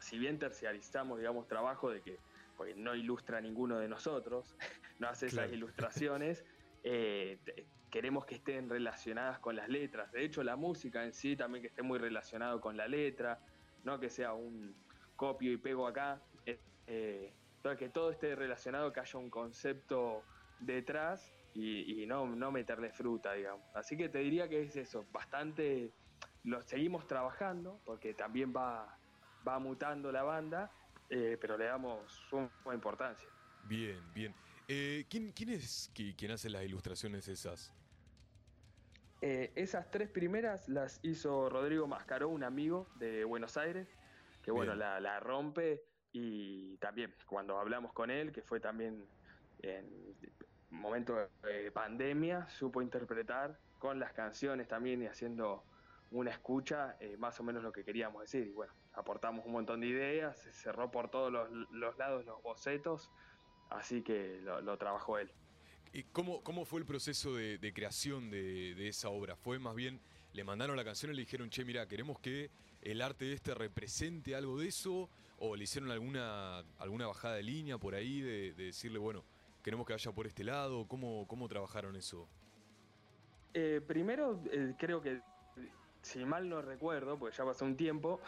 si 0.00 0.18
bien 0.18 0.38
terciarizamos, 0.38 1.18
digamos, 1.18 1.48
trabajo 1.48 1.90
de 1.90 2.02
que 2.02 2.18
porque 2.58 2.74
no 2.74 2.94
ilustra 2.94 3.40
ninguno 3.40 3.78
de 3.78 3.88
nosotros, 3.88 4.54
no 4.98 5.08
hace 5.08 5.26
esas 5.28 5.44
Claro. 5.44 5.54
ilustraciones, 5.54 6.44
eh, 6.82 7.38
queremos 7.90 8.26
que 8.26 8.34
estén 8.34 8.68
relacionadas 8.68 9.38
con 9.38 9.56
las 9.56 9.70
letras. 9.70 10.12
De 10.12 10.22
hecho, 10.22 10.42
la 10.42 10.56
música 10.56 11.04
en 11.04 11.14
sí 11.14 11.36
también 11.36 11.62
que 11.62 11.68
esté 11.68 11.80
muy 11.82 11.98
relacionado 11.98 12.60
con 12.60 12.76
la 12.76 12.86
letra, 12.86 13.40
no 13.82 13.98
que 13.98 14.10
sea 14.10 14.34
un 14.34 14.74
copio 15.16 15.50
y 15.50 15.56
pego 15.56 15.86
acá, 15.86 16.20
eh, 16.44 17.32
que 17.78 17.88
todo 17.88 18.10
esté 18.10 18.34
relacionado, 18.36 18.92
que 18.92 19.00
haya 19.00 19.18
un 19.18 19.30
concepto 19.30 20.22
detrás 20.58 21.34
y, 21.54 22.02
y 22.02 22.06
no, 22.06 22.26
no 22.26 22.50
meterle 22.50 22.92
fruta, 22.92 23.32
digamos. 23.32 23.64
Así 23.74 23.96
que 23.96 24.10
te 24.10 24.18
diría 24.18 24.48
que 24.48 24.62
es 24.62 24.76
eso, 24.76 25.06
bastante 25.10 25.92
lo 26.44 26.62
seguimos 26.62 27.06
trabajando, 27.06 27.80
porque 27.84 28.14
también 28.14 28.52
va, 28.54 28.98
va 29.46 29.58
mutando 29.58 30.10
la 30.12 30.22
banda, 30.22 30.70
eh, 31.10 31.36
pero 31.40 31.56
le 31.56 31.66
damos 31.66 32.12
suma 32.28 32.50
importancia. 32.72 33.28
Bien, 33.64 34.00
bien. 34.14 34.34
Eh, 34.68 35.06
¿quién, 35.08 35.32
quién 35.32 35.50
es 35.50 35.90
qui- 35.94 36.14
quien 36.16 36.30
hace 36.30 36.50
las 36.50 36.62
ilustraciones 36.64 37.28
esas? 37.28 37.72
Eh, 39.20 39.50
esas 39.56 39.90
tres 39.90 40.08
primeras 40.10 40.68
las 40.68 41.00
hizo 41.02 41.48
Rodrigo 41.48 41.86
Mascaró, 41.86 42.28
un 42.28 42.44
amigo 42.44 42.86
de 42.96 43.24
Buenos 43.24 43.56
Aires, 43.56 43.88
que 44.42 44.50
bueno, 44.50 44.74
la, 44.74 45.00
la 45.00 45.18
rompe 45.20 45.82
y 46.12 46.76
también 46.78 47.14
cuando 47.26 47.58
hablamos 47.58 47.92
con 47.92 48.10
él, 48.10 48.32
que 48.32 48.42
fue 48.42 48.60
también 48.60 49.04
en 49.62 50.16
momento 50.70 51.28
de 51.42 51.72
pandemia 51.72 52.48
supo 52.48 52.80
interpretar 52.82 53.58
con 53.78 53.98
las 53.98 54.12
canciones 54.12 54.68
también 54.68 55.02
y 55.02 55.06
haciendo 55.06 55.64
una 56.10 56.30
escucha 56.30 56.96
eh, 57.00 57.16
más 57.18 57.38
o 57.40 57.42
menos 57.42 57.62
lo 57.62 57.72
que 57.72 57.84
queríamos 57.84 58.22
decir. 58.22 58.46
Y 58.46 58.52
bueno, 58.52 58.72
aportamos 58.94 59.44
un 59.46 59.52
montón 59.52 59.80
de 59.80 59.88
ideas, 59.88 60.38
se 60.38 60.52
cerró 60.52 60.90
por 60.90 61.10
todos 61.10 61.32
los, 61.32 61.50
los 61.70 61.98
lados 61.98 62.24
los 62.24 62.42
bocetos, 62.42 63.10
así 63.70 64.02
que 64.02 64.40
lo, 64.42 64.60
lo 64.60 64.76
trabajó 64.78 65.18
él. 65.18 65.30
¿Y 65.92 66.02
cómo, 66.04 66.42
cómo 66.42 66.64
fue 66.64 66.80
el 66.80 66.86
proceso 66.86 67.34
de, 67.34 67.58
de 67.58 67.72
creación 67.72 68.30
de, 68.30 68.74
de 68.74 68.88
esa 68.88 69.08
obra? 69.08 69.36
¿Fue 69.36 69.58
más 69.58 69.74
bien, 69.74 70.00
le 70.32 70.44
mandaron 70.44 70.76
la 70.76 70.84
canción 70.84 71.12
y 71.12 71.14
le 71.14 71.22
dijeron, 71.22 71.48
che, 71.50 71.64
mira, 71.64 71.86
queremos 71.88 72.18
que 72.20 72.50
el 72.82 73.00
arte 73.00 73.32
este 73.32 73.54
represente 73.54 74.34
algo 74.34 74.58
de 74.58 74.68
eso? 74.68 75.08
¿O 75.38 75.56
le 75.56 75.64
hicieron 75.64 75.90
alguna, 75.90 76.58
alguna 76.78 77.06
bajada 77.06 77.36
de 77.36 77.42
línea 77.42 77.78
por 77.78 77.94
ahí 77.94 78.20
de, 78.20 78.52
de 78.54 78.64
decirle, 78.64 78.98
bueno, 78.98 79.24
queremos 79.62 79.86
que 79.86 79.92
vaya 79.92 80.12
por 80.12 80.26
este 80.26 80.44
lado? 80.44 80.86
¿Cómo, 80.88 81.26
cómo 81.26 81.48
trabajaron 81.48 81.96
eso? 81.96 82.28
Eh, 83.54 83.80
primero, 83.86 84.42
eh, 84.52 84.74
creo 84.78 85.00
que, 85.00 85.20
si 86.02 86.24
mal 86.24 86.48
no 86.48 86.62
recuerdo, 86.62 87.18
porque 87.18 87.36
ya 87.36 87.44
pasó 87.44 87.64
un 87.64 87.76
tiempo, 87.76 88.20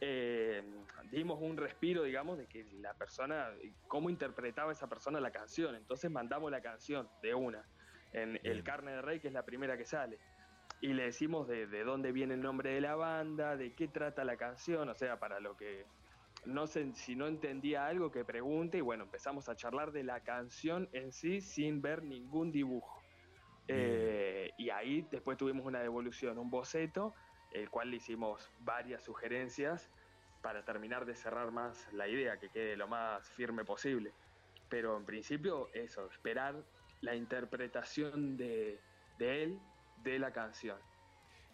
eh, 0.00 0.62
dimos 1.10 1.40
un 1.40 1.56
respiro, 1.56 2.02
digamos, 2.04 2.38
de 2.38 2.46
que 2.46 2.64
la 2.80 2.94
persona, 2.94 3.50
cómo 3.86 4.10
interpretaba 4.10 4.72
esa 4.72 4.88
persona 4.88 5.20
la 5.20 5.30
canción. 5.30 5.74
Entonces 5.74 6.10
mandamos 6.10 6.50
la 6.50 6.60
canción 6.60 7.08
de 7.22 7.34
una, 7.34 7.64
en 8.12 8.34
Bien. 8.34 8.46
El 8.46 8.62
Carne 8.62 8.92
de 8.92 9.02
Rey, 9.02 9.20
que 9.20 9.28
es 9.28 9.34
la 9.34 9.44
primera 9.44 9.76
que 9.76 9.84
sale. 9.84 10.18
Y 10.80 10.92
le 10.92 11.04
decimos 11.04 11.48
de, 11.48 11.66
de 11.66 11.82
dónde 11.82 12.12
viene 12.12 12.34
el 12.34 12.42
nombre 12.42 12.70
de 12.70 12.80
la 12.80 12.94
banda, 12.94 13.56
de 13.56 13.72
qué 13.74 13.88
trata 13.88 14.24
la 14.24 14.36
canción, 14.36 14.88
o 14.88 14.94
sea, 14.94 15.18
para 15.18 15.40
lo 15.40 15.56
que 15.56 15.86
no 16.44 16.66
sé 16.66 16.92
si 16.94 17.16
no 17.16 17.26
entendía 17.26 17.86
algo 17.86 18.10
que 18.10 18.24
pregunte 18.24 18.78
y 18.78 18.80
bueno, 18.80 19.04
empezamos 19.04 19.48
a 19.48 19.56
charlar 19.56 19.92
de 19.92 20.04
la 20.04 20.20
canción 20.20 20.88
en 20.92 21.12
sí 21.12 21.40
sin 21.40 21.82
ver 21.82 22.02
ningún 22.02 22.52
dibujo. 22.52 22.97
Eh, 23.68 24.50
y 24.56 24.70
ahí 24.70 25.06
después 25.10 25.36
tuvimos 25.36 25.66
una 25.66 25.80
devolución, 25.80 26.38
un 26.38 26.50
boceto, 26.50 27.14
el 27.52 27.68
cual 27.70 27.90
le 27.90 27.98
hicimos 27.98 28.50
varias 28.60 29.04
sugerencias 29.04 29.90
para 30.42 30.64
terminar 30.64 31.04
de 31.04 31.14
cerrar 31.14 31.50
más 31.50 31.86
la 31.92 32.08
idea, 32.08 32.38
que 32.38 32.48
quede 32.48 32.76
lo 32.76 32.88
más 32.88 33.28
firme 33.30 33.64
posible. 33.64 34.12
Pero 34.68 34.96
en 34.96 35.04
principio 35.04 35.68
eso, 35.74 36.06
esperar 36.10 36.64
la 37.00 37.14
interpretación 37.14 38.36
de, 38.36 38.80
de 39.18 39.42
él 39.42 39.60
de 40.02 40.18
la 40.18 40.32
canción. 40.32 40.78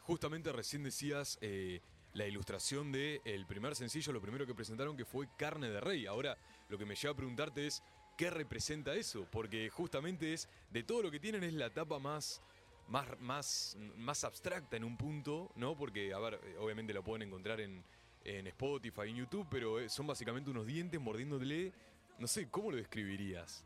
Justamente 0.00 0.53
recién 0.53 0.83
decías 0.83 1.38
eh, 1.40 1.81
la 2.12 2.27
ilustración 2.27 2.92
del 2.92 3.20
el 3.24 3.46
primer 3.46 3.74
sencillo, 3.74 4.12
lo 4.12 4.20
primero 4.20 4.46
que 4.46 4.55
presentaron 4.55 4.96
que 4.96 5.05
fue 5.05 5.29
Carne 5.37 5.70
de 5.70 5.81
Rey. 5.81 6.07
Ahora 6.07 6.37
lo 6.68 6.79
que 6.79 6.85
me 6.85 6.94
lleva 6.94 7.12
a 7.12 7.16
preguntarte 7.16 7.66
es, 7.66 7.83
¿qué 8.16 8.31
representa 8.31 8.94
eso? 8.94 9.27
Porque 9.31 9.68
justamente 9.70 10.33
es, 10.33 10.48
de 10.70 10.83
todo 10.83 11.03
lo 11.03 11.11
que 11.11 11.20
tienen 11.20 11.44
es 11.44 11.55
la 11.55 11.70
tapa 11.70 11.98
más, 11.98 12.42
más, 12.88 13.18
más, 13.20 13.77
más 13.96 14.24
abstracta 14.24 14.77
en 14.77 14.85
un 14.85 14.96
punto, 14.96 15.50
¿no? 15.57 15.77
Porque, 15.77 16.12
a 16.14 16.18
ver, 16.18 16.40
eh, 16.42 16.57
obviamente 16.59 16.92
lo 16.92 17.03
pueden 17.03 17.27
encontrar 17.29 17.61
en, 17.61 17.83
en 18.24 18.46
Spotify, 18.48 19.09
en 19.11 19.16
YouTube, 19.16 19.46
pero 19.50 19.81
eh, 19.81 19.88
son 19.88 20.07
básicamente 20.07 20.50
unos 20.50 20.66
dientes 20.66 21.00
mordiéndole, 21.00 21.72
no 22.18 22.27
sé, 22.27 22.48
¿cómo 22.50 22.70
lo 22.70 22.77
describirías? 22.77 23.64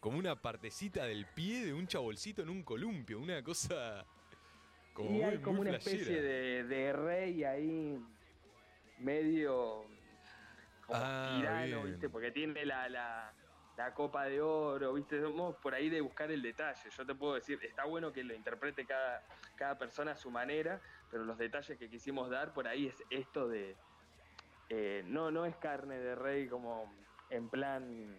Como 0.00 0.18
una 0.18 0.40
partecita 0.40 1.04
del 1.06 1.26
pie 1.26 1.66
de 1.66 1.74
un 1.74 1.86
chabolcito 1.88 2.42
en 2.42 2.50
un 2.50 2.62
columpio, 2.62 3.18
una 3.18 3.42
cosa 3.42 4.06
como 4.92 5.10
y 5.10 5.12
muy, 5.14 5.22
hay 5.24 5.38
como 5.38 5.58
muy 5.58 5.68
una 5.68 5.78
flashera. 5.80 6.02
especie 6.02 6.22
de, 6.22 6.64
de 6.64 6.92
rey 6.92 7.44
ahí 7.44 7.98
medio 8.98 9.84
como 10.86 11.00
Ah, 11.02 11.34
tirano, 11.36 11.82
bien. 11.82 11.90
¿viste? 11.92 12.08
Porque 12.08 12.30
tiene 12.30 12.64
la, 12.64 12.88
la, 12.88 13.34
la 13.78 13.94
copa 13.94 14.24
de 14.24 14.40
oro, 14.40 14.92
¿viste? 14.92 15.20
Somos 15.20 15.54
por 15.56 15.72
ahí 15.72 15.88
de 15.88 16.00
buscar 16.00 16.32
el 16.32 16.42
detalle. 16.42 16.90
Yo 16.90 17.06
te 17.06 17.14
puedo 17.14 17.34
decir, 17.34 17.60
está 17.62 17.84
bueno 17.84 18.12
que 18.12 18.24
lo 18.24 18.34
interprete 18.34 18.84
cada, 18.84 19.22
cada 19.54 19.78
persona 19.78 20.12
a 20.12 20.16
su 20.16 20.32
manera, 20.32 20.80
pero 21.08 21.24
los 21.24 21.38
detalles 21.38 21.78
que 21.78 21.88
quisimos 21.88 22.28
dar 22.28 22.52
por 22.52 22.66
ahí 22.66 22.88
es 22.88 23.04
esto 23.08 23.48
de. 23.48 23.76
eh, 24.68 25.04
no, 25.06 25.30
no 25.30 25.46
es 25.46 25.54
carne 25.56 25.96
de 25.96 26.16
rey 26.16 26.48
como 26.48 26.92
en 27.30 27.48
plan 27.48 28.16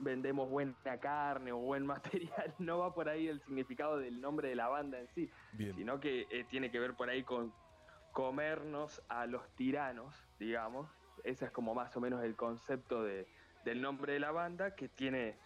vendemos 0.00 0.50
buena 0.50 0.74
carne 1.00 1.50
o 1.50 1.56
buen 1.56 1.86
material, 1.96 2.54
no 2.58 2.78
va 2.78 2.94
por 2.94 3.08
ahí 3.08 3.26
el 3.26 3.40
significado 3.40 3.96
del 3.96 4.20
nombre 4.20 4.50
de 4.50 4.54
la 4.54 4.68
banda 4.68 5.00
en 5.00 5.08
sí, 5.08 5.30
Bien. 5.54 5.74
sino 5.74 5.98
que 5.98 6.26
eh, 6.30 6.44
tiene 6.44 6.70
que 6.70 6.78
ver 6.78 6.94
por 6.94 7.08
ahí 7.08 7.24
con 7.24 7.54
comernos 8.12 9.02
a 9.08 9.24
los 9.24 9.48
tiranos, 9.56 10.14
digamos. 10.38 10.90
Ese 11.24 11.46
es 11.46 11.50
como 11.50 11.74
más 11.74 11.96
o 11.96 12.00
menos 12.00 12.22
el 12.22 12.36
concepto 12.36 13.02
de, 13.02 13.26
del 13.64 13.80
nombre 13.80 14.12
de 14.12 14.20
la 14.20 14.30
banda, 14.30 14.74
que 14.74 14.88
tiene 14.88 15.36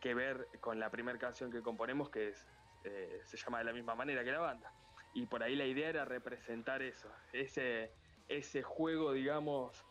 que 0.00 0.14
ver 0.14 0.48
con 0.60 0.78
la 0.80 0.90
primera 0.90 1.18
canción 1.18 1.50
que 1.50 1.62
componemos, 1.62 2.10
que 2.10 2.28
es, 2.28 2.46
eh, 2.84 3.20
se 3.24 3.36
llama 3.36 3.58
de 3.58 3.64
la 3.64 3.72
misma 3.72 3.94
manera 3.94 4.24
que 4.24 4.32
la 4.32 4.40
banda. 4.40 4.72
Y 5.14 5.26
por 5.26 5.42
ahí 5.42 5.56
la 5.56 5.66
idea 5.66 5.88
era 5.88 6.04
representar 6.04 6.82
eso, 6.82 7.08
ese, 7.32 7.92
ese 8.28 8.62
juego, 8.62 9.12
digamos, 9.12 9.84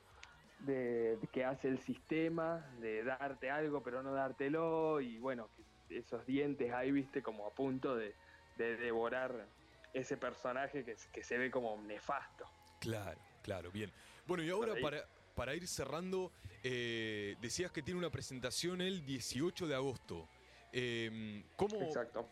de, 0.60 1.18
de 1.18 1.28
que 1.28 1.46
hace 1.46 1.68
el 1.68 1.80
sistema, 1.80 2.66
de 2.80 3.04
darte 3.04 3.52
algo 3.52 3.84
pero 3.84 4.02
no 4.02 4.14
dártelo, 4.14 5.02
y 5.02 5.20
bueno, 5.20 5.50
que 5.56 5.98
esos 5.98 6.26
dientes 6.26 6.72
ahí, 6.72 6.92
viste, 6.92 7.22
como 7.22 7.46
a 7.46 7.54
punto 7.54 7.96
de, 7.96 8.16
de 8.58 8.78
devorar 8.78 9.48
ese 9.94 10.18
personaje 10.18 10.86
que, 10.86 10.96
que 11.12 11.24
se 11.24 11.38
ve 11.38 11.50
como 11.50 11.82
nefasto. 11.82 12.46
Claro, 12.80 13.20
claro, 13.42 13.72
bien. 13.72 13.92
Bueno, 14.26 14.44
y 14.44 14.50
ahora 14.50 14.74
para, 14.82 15.04
para 15.40 15.56
ir 15.56 15.66
cerrando, 15.70 16.34
eh, 16.64 17.38
decías 17.40 17.72
que 17.72 17.82
tiene 17.82 17.98
una 17.98 18.10
presentación 18.10 18.82
el 18.82 19.06
18 19.06 19.68
de 19.70 19.74
agosto. 19.74 20.28
Eh, 20.74 21.46
¿cómo, 21.56 21.82
Exacto. 21.82 22.30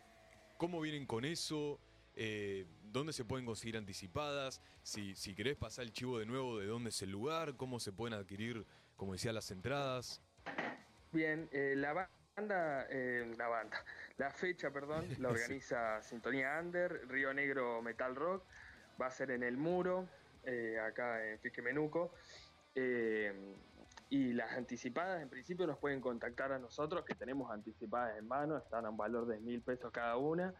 ¿Cómo 0.57 0.81
vienen 0.81 1.05
con 1.05 1.23
eso? 1.23 1.79
Eh, 2.17 2.65
¿Dónde 2.83 3.13
se 3.13 3.23
pueden 3.23 3.45
conseguir 3.45 3.77
anticipadas? 3.77 4.61
Si, 4.83 5.15
si 5.15 5.33
querés 5.33 5.55
pasar 5.55 5.85
el 5.85 5.93
chivo 5.93 6.19
de 6.19 6.25
nuevo, 6.25 6.59
¿de 6.59 6.65
dónde 6.65 6.89
es 6.89 7.01
el 7.01 7.09
lugar? 7.09 7.55
¿Cómo 7.55 7.79
se 7.79 7.93
pueden 7.93 8.13
adquirir, 8.13 8.65
como 8.97 9.13
decía, 9.13 9.31
las 9.31 9.51
entradas? 9.51 10.21
Bien, 11.13 11.47
eh, 11.53 11.75
la 11.77 11.93
banda, 11.93 12.89
la 12.89 13.47
banda, 13.47 13.85
la 14.17 14.31
fecha, 14.31 14.69
perdón, 14.71 15.07
la 15.21 15.29
organiza 15.29 16.03
Sintonía 16.03 16.59
Under, 16.61 17.07
Río 17.07 17.33
Negro 17.33 17.81
Metal 17.81 18.13
Rock, 18.17 18.43
va 19.01 19.05
a 19.07 19.11
ser 19.11 19.31
en 19.31 19.43
el 19.43 19.55
muro, 19.55 20.09
eh, 20.47 20.79
acá 20.79 21.29
en 21.29 21.37
Fiquemenuco, 21.39 22.13
eh, 22.79 23.33
y 24.09 24.33
las 24.33 24.51
anticipadas 24.53 25.21
en 25.21 25.29
principio 25.29 25.65
nos 25.65 25.79
pueden 25.79 25.99
contactar 25.99 26.51
a 26.51 26.59
nosotros, 26.59 27.03
que 27.03 27.15
tenemos 27.15 27.51
anticipadas 27.51 28.17
en 28.17 28.27
mano, 28.27 28.55
están 28.55 28.85
a 28.85 28.89
un 28.91 28.97
valor 28.97 29.25
de 29.25 29.39
mil 29.39 29.61
pesos 29.61 29.91
cada 29.91 30.15
una, 30.15 30.53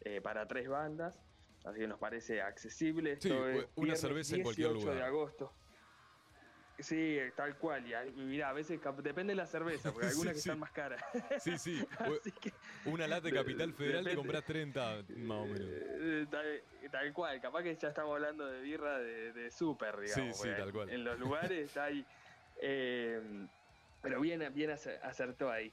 eh, 0.00 0.20
para 0.22 0.48
tres 0.48 0.66
bandas, 0.66 1.20
así 1.64 1.80
que 1.80 1.86
nos 1.86 1.98
parece 1.98 2.40
accesible. 2.40 3.20
Sí, 3.20 3.28
Esto 3.28 3.48
es 3.48 3.66
una 3.76 3.96
cerveza 3.96 4.36
en 4.36 4.42
cualquier 4.42 4.68
18 4.68 4.88
de 4.88 4.94
lugar. 4.94 5.08
agosto. 5.08 5.52
Sí, 6.78 7.18
tal 7.36 7.56
cual. 7.56 7.84
Y, 7.86 7.92
y 8.20 8.24
mira, 8.24 8.50
a 8.50 8.52
veces 8.52 8.80
depende 9.02 9.32
de 9.32 9.34
la 9.36 9.46
cerveza, 9.46 9.92
porque 9.92 10.06
algunas 10.08 10.34
que 10.34 10.38
Sí, 10.40 10.42
sí. 10.42 10.48
están 10.48 10.58
más 10.60 10.70
caras. 10.70 11.02
Sí, 11.40 11.58
sí. 11.58 11.84
Que, 12.40 12.52
Una 12.84 13.06
lata 13.08 13.22
de 13.28 13.32
Capital 13.34 13.72
Federal 13.74 14.04
te 14.04 14.14
compras 14.14 14.44
30, 14.44 15.02
más 15.16 15.38
o 15.38 15.46
menos. 15.46 15.68
eh, 15.70 16.26
tal, 16.30 16.62
tal 16.90 17.12
cual. 17.12 17.40
Capaz 17.40 17.62
que 17.64 17.74
ya 17.76 17.88
estamos 17.88 18.14
hablando 18.14 18.46
de 18.46 18.60
birra 18.60 18.98
de, 18.98 19.32
de 19.32 19.50
súper, 19.50 19.98
digamos. 19.98 20.36
sí, 20.36 20.42
porque 20.44 20.54
tal 20.54 20.72
cual. 20.72 20.90
En 20.90 21.02
los 21.04 21.18
lugares 21.18 21.76
hay. 21.76 22.06
eh, 22.62 23.20
pero 24.00 24.20
bien, 24.20 24.40
bien 24.54 24.70
acer- 24.70 25.00
acertó 25.02 25.50
ahí. 25.50 25.72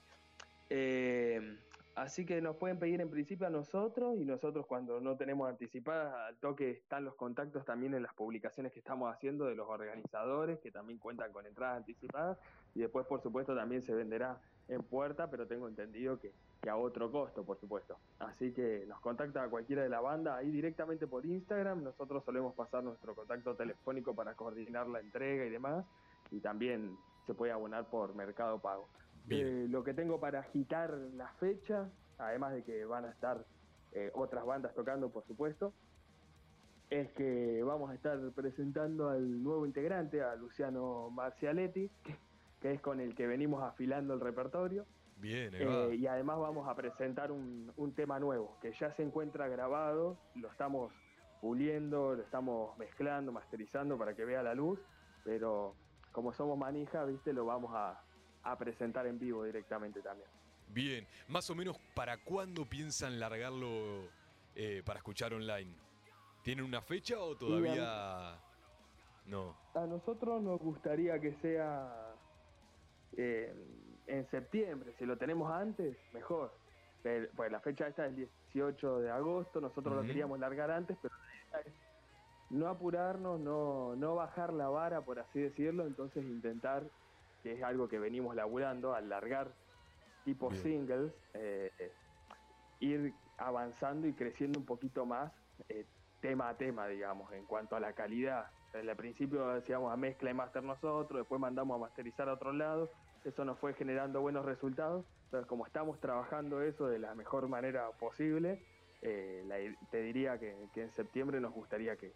Eh, 0.69 1.57
así 1.95 2.25
que 2.25 2.41
nos 2.41 2.57
pueden 2.57 2.77
pedir 2.77 2.99
en 2.99 3.09
principio 3.09 3.47
a 3.47 3.49
nosotros 3.49 4.17
y 4.17 4.25
nosotros 4.25 4.65
cuando 4.65 4.99
no 4.99 5.15
tenemos 5.15 5.49
anticipadas 5.49 6.13
al 6.13 6.35
toque 6.37 6.71
están 6.71 7.05
los 7.05 7.15
contactos 7.15 7.63
también 7.65 7.93
en 7.93 8.03
las 8.03 8.13
publicaciones 8.13 8.73
que 8.73 8.79
estamos 8.79 9.13
haciendo 9.13 9.45
de 9.45 9.55
los 9.55 9.67
organizadores 9.69 10.59
que 10.59 10.71
también 10.71 10.99
cuentan 10.99 11.31
con 11.31 11.45
entradas 11.45 11.77
anticipadas 11.77 12.37
y 12.73 12.81
después 12.81 13.05
por 13.07 13.21
supuesto 13.21 13.55
también 13.55 13.81
se 13.81 13.93
venderá 13.93 14.37
en 14.67 14.83
puerta 14.83 15.29
pero 15.29 15.47
tengo 15.47 15.67
entendido 15.67 16.19
que, 16.19 16.33
a 16.67 16.75
otro 16.75 17.11
costo 17.11 17.45
por 17.45 17.59
supuesto 17.59 17.97
así 18.19 18.51
que 18.51 18.85
nos 18.87 18.99
contacta 18.99 19.43
a 19.43 19.49
cualquiera 19.49 19.83
de 19.83 19.89
la 19.89 20.01
banda 20.01 20.35
ahí 20.35 20.49
directamente 20.49 21.05
por 21.05 21.23
Instagram 21.23 21.83
nosotros 21.83 22.23
solemos 22.25 22.55
pasar 22.55 22.83
nuestro 22.83 23.13
contacto 23.13 23.55
telefónico 23.55 24.15
para 24.15 24.33
coordinar 24.33 24.87
la 24.87 24.99
entrega 24.99 25.45
y 25.45 25.49
demás 25.51 25.85
y 26.31 26.39
también 26.39 26.97
se 27.25 27.33
puede 27.33 27.51
abonar 27.51 27.85
por 27.89 28.13
Mercado 28.15 28.59
Pago. 28.59 28.87
Eh, 29.29 29.67
lo 29.69 29.83
que 29.83 29.93
tengo 29.93 30.19
para 30.19 30.39
agitar 30.39 30.91
la 31.15 31.27
fecha, 31.39 31.89
además 32.17 32.53
de 32.53 32.63
que 32.63 32.85
van 32.85 33.05
a 33.05 33.09
estar 33.09 33.45
eh, 33.93 34.11
otras 34.13 34.45
bandas 34.45 34.73
tocando, 34.73 35.09
por 35.09 35.25
supuesto, 35.25 35.73
es 36.89 37.11
que 37.13 37.63
vamos 37.63 37.89
a 37.89 37.95
estar 37.95 38.19
presentando 38.35 39.09
al 39.09 39.43
nuevo 39.43 39.65
integrante, 39.65 40.21
a 40.21 40.35
Luciano 40.35 41.09
Marcialetti, 41.09 41.89
que, 42.03 42.15
que 42.61 42.73
es 42.73 42.81
con 42.81 42.99
el 42.99 43.15
que 43.15 43.27
venimos 43.27 43.63
afilando 43.63 44.13
el 44.13 44.19
repertorio. 44.19 44.85
Bien. 45.17 45.51
Eh, 45.53 45.95
y 45.95 46.07
además 46.07 46.39
vamos 46.39 46.67
a 46.67 46.75
presentar 46.75 47.31
un, 47.31 47.71
un 47.77 47.93
tema 47.93 48.19
nuevo, 48.19 48.57
que 48.61 48.73
ya 48.73 48.91
se 48.93 49.03
encuentra 49.03 49.47
grabado, 49.47 50.17
lo 50.35 50.49
estamos 50.49 50.91
puliendo, 51.41 52.15
lo 52.15 52.21
estamos 52.21 52.77
mezclando, 52.77 53.31
masterizando 53.31 53.97
para 53.97 54.13
que 54.13 54.25
vea 54.25 54.43
la 54.43 54.53
luz, 54.53 54.79
pero 55.23 55.73
como 56.11 56.33
somos 56.33 56.57
manija, 56.57 57.05
viste, 57.05 57.33
lo 57.33 57.45
vamos 57.45 57.71
a, 57.73 58.01
a 58.45 58.57
presentar 58.57 59.05
en 59.07 59.19
vivo 59.19 59.43
directamente 59.43 60.01
también. 60.01 60.29
Bien, 60.69 61.05
más 61.27 61.49
o 61.49 61.55
menos 61.55 61.77
para 61.93 62.17
cuándo 62.17 62.65
piensan 62.65 63.19
largarlo 63.19 64.09
eh, 64.55 64.81
para 64.85 64.99
escuchar 64.99 65.33
online. 65.33 65.71
¿Tienen 66.43 66.63
una 66.63 66.81
fecha 66.81 67.19
o 67.19 67.35
todavía 67.35 68.39
no? 69.25 69.55
A 69.73 69.85
nosotros 69.85 70.41
nos 70.41 70.59
gustaría 70.59 71.19
que 71.19 71.33
sea 71.41 72.13
eh, 73.17 73.53
en 74.07 74.29
septiembre. 74.29 74.93
Si 74.99 75.05
lo 75.05 75.17
tenemos 75.17 75.51
antes, 75.51 75.97
mejor. 76.13 76.53
Pues 77.35 77.51
la 77.51 77.59
fecha 77.59 77.87
esta 77.87 78.05
es 78.05 78.09
el 78.11 78.29
18 78.53 78.99
de 79.01 79.11
agosto. 79.11 79.61
Nosotros 79.61 79.95
lo 79.95 80.01
queríamos 80.01 80.39
largar 80.39 80.71
antes, 80.71 80.97
pero 81.01 81.13
la 81.15 81.59
idea 81.59 81.59
es 81.67 81.73
no 82.49 82.67
apurarnos, 82.67 83.39
no, 83.39 83.95
no 83.95 84.15
bajar 84.15 84.53
la 84.53 84.69
vara, 84.69 85.01
por 85.01 85.19
así 85.19 85.39
decirlo. 85.39 85.85
Entonces 85.85 86.23
intentar, 86.23 86.83
que 87.45 87.51
es 87.51 87.61
algo 87.61 87.87
que 87.87 87.99
venimos 87.99 88.35
laburando, 88.35 88.95
al 88.95 89.07
largar 89.07 89.53
tipo 90.23 90.49
Bien. 90.49 90.63
singles, 90.63 91.13
eh, 91.35 91.71
eh, 91.77 91.91
ir 92.79 93.13
avanzando 93.37 94.07
y 94.07 94.13
creciendo 94.13 94.59
un 94.59 94.65
poquito 94.65 95.05
más 95.05 95.31
eh, 95.69 95.85
tema 96.21 96.49
a 96.49 96.57
tema, 96.57 96.87
digamos, 96.87 97.31
en 97.33 97.45
cuanto 97.45 97.75
a 97.75 97.79
la 97.79 97.93
calidad. 97.93 98.47
Al 98.73 98.95
principio 98.95 99.47
hacíamos 99.51 99.93
a 99.93 99.95
mezcla 99.95 100.31
y 100.31 100.33
master 100.33 100.63
nosotros, 100.63 101.19
después 101.19 101.39
mandamos 101.39 101.75
a 101.75 101.81
masterizar 101.81 102.29
a 102.29 102.33
otro 102.33 102.51
lado, 102.51 102.89
eso 103.23 103.45
nos 103.45 103.59
fue 103.59 103.75
generando 103.75 104.21
buenos 104.21 104.43
resultados, 104.43 105.05
entonces 105.25 105.47
como 105.47 105.67
estamos 105.67 105.99
trabajando 105.99 106.63
eso 106.63 106.87
de 106.87 106.97
la 106.97 107.13
mejor 107.13 107.47
manera 107.47 107.91
posible, 107.99 108.59
eh, 109.03 109.43
la 109.45 109.57
te 109.91 110.01
diría 110.01 110.39
que, 110.39 110.67
que 110.73 110.81
en 110.81 110.91
septiembre 110.91 111.39
nos 111.39 111.53
gustaría 111.53 111.95
que, 111.95 112.11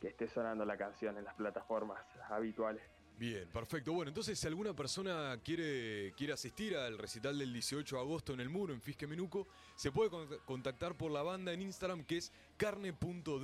que 0.00 0.08
esté 0.08 0.26
sonando 0.26 0.64
la 0.64 0.76
canción 0.76 1.16
en 1.16 1.22
las 1.22 1.34
plataformas 1.34 2.04
habituales. 2.28 2.82
Bien, 3.16 3.48
perfecto. 3.48 3.92
Bueno, 3.92 4.08
entonces 4.08 4.36
si 4.38 4.46
alguna 4.48 4.74
persona 4.74 5.38
quiere, 5.44 6.12
quiere 6.16 6.32
asistir 6.32 6.76
al 6.76 6.98
recital 6.98 7.38
del 7.38 7.52
18 7.52 7.94
de 7.96 8.02
agosto 8.02 8.32
en 8.32 8.40
el 8.40 8.48
muro, 8.48 8.74
en 8.74 8.80
Fisque 8.80 9.06
Menuco, 9.06 9.46
se 9.76 9.92
puede 9.92 10.10
con- 10.10 10.26
contactar 10.44 10.96
por 10.96 11.12
la 11.12 11.22
banda 11.22 11.52
en 11.52 11.62
Instagram 11.62 12.04
que 12.04 12.16
es 12.16 12.32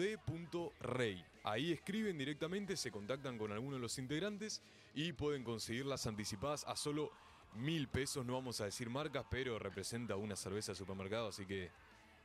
carne.d.rey. 0.00 1.24
Ahí 1.44 1.72
escriben 1.72 2.18
directamente, 2.18 2.76
se 2.76 2.90
contactan 2.90 3.38
con 3.38 3.52
alguno 3.52 3.76
de 3.76 3.82
los 3.82 3.96
integrantes 3.98 4.60
y 4.94 5.12
pueden 5.12 5.44
conseguir 5.44 5.86
las 5.86 6.06
anticipadas 6.06 6.64
a 6.66 6.74
solo 6.76 7.12
mil 7.54 7.88
pesos. 7.88 8.26
No 8.26 8.34
vamos 8.34 8.60
a 8.60 8.64
decir 8.64 8.90
marcas, 8.90 9.24
pero 9.30 9.58
representa 9.58 10.16
una 10.16 10.36
cerveza 10.36 10.72
de 10.72 10.76
supermercado, 10.76 11.28
así 11.28 11.46
que 11.46 11.70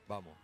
vamos. 0.08 0.38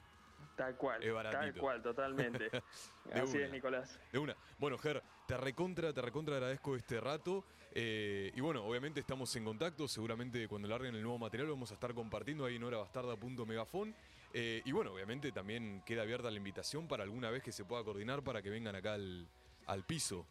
Tal 0.56 0.76
cual, 0.76 1.02
Es 1.04 1.14
tal 1.32 1.54
cual, 1.56 1.82
totalmente. 1.82 2.50
Así 3.14 3.38
una. 3.38 3.46
es, 3.46 3.52
Nicolás. 3.52 4.00
De 4.12 4.20
una. 4.20 4.36
Bueno, 4.60 4.78
Ger, 4.78 5.02
te 5.32 5.38
recontra, 5.38 5.94
te 5.94 6.02
recontra 6.02 6.36
agradezco 6.36 6.76
este 6.76 7.00
rato. 7.00 7.46
eh, 7.72 8.34
y 8.36 8.42
bueno, 8.42 8.66
obviamente 8.66 9.00
estamos 9.00 9.34
en 9.38 9.46
contacto. 9.46 9.88
Seguramente 9.88 10.46
cuando 10.50 10.68
larguen 10.68 10.94
el 10.94 11.02
nuevo 11.02 11.18
material 11.20 11.48
vamos 11.48 11.72
a 11.72 11.76
estar 11.76 11.94
compartiendo 11.94 12.44
ahí 12.44 12.58
en 12.58 12.64
horabastarda.megafon. 12.66 13.96
Eh, 14.34 14.62
y 14.66 14.72
bueno, 14.74 14.92
obviamente 14.92 15.32
también 15.32 15.84
queda 15.86 16.02
abierta 16.02 16.30
la 16.30 16.36
invitación 16.36 16.86
para 16.86 17.04
alguna 17.04 17.30
vez 17.30 17.44
que 17.44 17.54
se 17.54 17.64
pueda 17.64 17.82
coordinar 17.82 18.22
para 18.24 18.42
que 18.42 18.50
vengan 18.50 18.76
acá 18.76 18.96
al, 18.96 19.26
al 19.68 19.86
piso. 19.86 20.28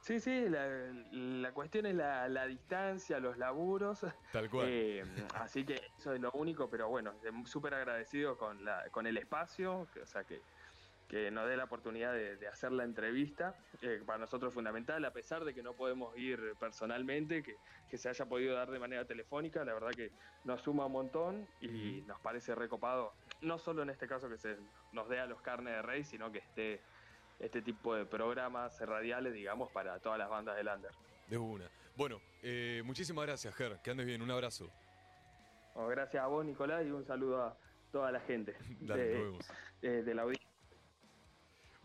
Sí, 0.00 0.20
sí, 0.20 0.48
la, 0.48 0.66
la 1.12 1.52
cuestión 1.52 1.84
es 1.84 1.96
la, 1.96 2.30
la 2.30 2.46
distancia, 2.46 3.20
los 3.20 3.36
laburos. 3.36 4.06
Tal 4.32 4.48
cual. 4.48 4.68
Eh, 4.70 5.04
así 5.34 5.66
que 5.66 5.82
eso 5.98 6.14
es 6.14 6.20
lo 6.20 6.32
único, 6.32 6.70
pero 6.70 6.88
bueno, 6.88 7.12
súper 7.44 7.74
agradecido 7.74 8.38
con, 8.38 8.64
la, 8.64 8.88
con 8.90 9.06
el 9.06 9.18
espacio, 9.18 9.86
que, 9.92 10.00
o 10.00 10.06
sea, 10.06 10.24
que, 10.24 10.40
que 11.08 11.30
nos 11.30 11.48
dé 11.48 11.56
la 11.56 11.64
oportunidad 11.64 12.12
de, 12.12 12.36
de 12.36 12.48
hacer 12.48 12.72
la 12.72 12.84
entrevista. 12.84 13.54
eh, 13.82 14.02
para 14.04 14.18
nosotros 14.18 14.50
es 14.50 14.54
fundamental, 14.54 15.04
a 15.04 15.12
pesar 15.12 15.44
de 15.44 15.54
que 15.54 15.62
no 15.62 15.74
podemos 15.74 16.16
ir 16.18 16.54
personalmente, 16.58 17.42
que, 17.42 17.56
que 17.88 17.96
se 17.98 18.08
haya 18.08 18.24
podido 18.26 18.54
dar 18.56 18.70
de 18.70 18.78
manera 18.78 19.04
telefónica, 19.04 19.64
la 19.64 19.74
verdad 19.74 19.90
que 19.90 20.10
nos 20.44 20.62
suma 20.62 20.86
un 20.86 20.92
montón 20.92 21.46
y 21.60 22.02
nos 22.06 22.18
parece 22.20 22.54
recopado, 22.54 23.12
no 23.40 23.58
solo 23.58 23.82
en 23.82 23.90
este 23.90 24.08
caso 24.08 24.28
que 24.28 24.36
se 24.38 24.56
nos 24.92 25.08
dé 25.08 25.20
a 25.20 25.26
los 25.26 25.40
carnes 25.42 25.74
de 25.74 25.82
rey, 25.82 26.02
sino 26.04 26.32
que 26.32 26.38
esté 26.38 26.80
este 27.38 27.60
tipo 27.62 27.94
de 27.94 28.06
programas 28.06 28.80
radiales, 28.80 29.32
digamos, 29.34 29.70
para 29.70 30.00
todas 30.00 30.18
las 30.18 30.28
bandas 30.28 30.56
del 30.56 30.68
under. 30.68 30.90
De 31.28 31.36
una. 31.38 31.68
Bueno, 31.96 32.20
eh, 32.42 32.82
muchísimas 32.84 33.26
gracias, 33.26 33.54
Ger. 33.54 33.78
Que 33.82 33.90
andes 33.90 34.06
bien. 34.06 34.22
Un 34.22 34.30
abrazo. 34.30 34.70
Bueno, 35.74 35.88
gracias 35.90 36.22
a 36.22 36.26
vos, 36.26 36.44
Nicolás, 36.44 36.84
y 36.86 36.90
un 36.90 37.04
saludo 37.04 37.42
a 37.44 37.56
toda 37.92 38.10
la 38.10 38.20
gente 38.20 38.56
Dale, 38.80 39.02
de, 39.04 39.14
nos 39.14 39.22
vemos. 39.24 39.52
de- 39.82 40.02
de 40.02 40.14
la 40.14 40.22
audiencia. 40.22 40.46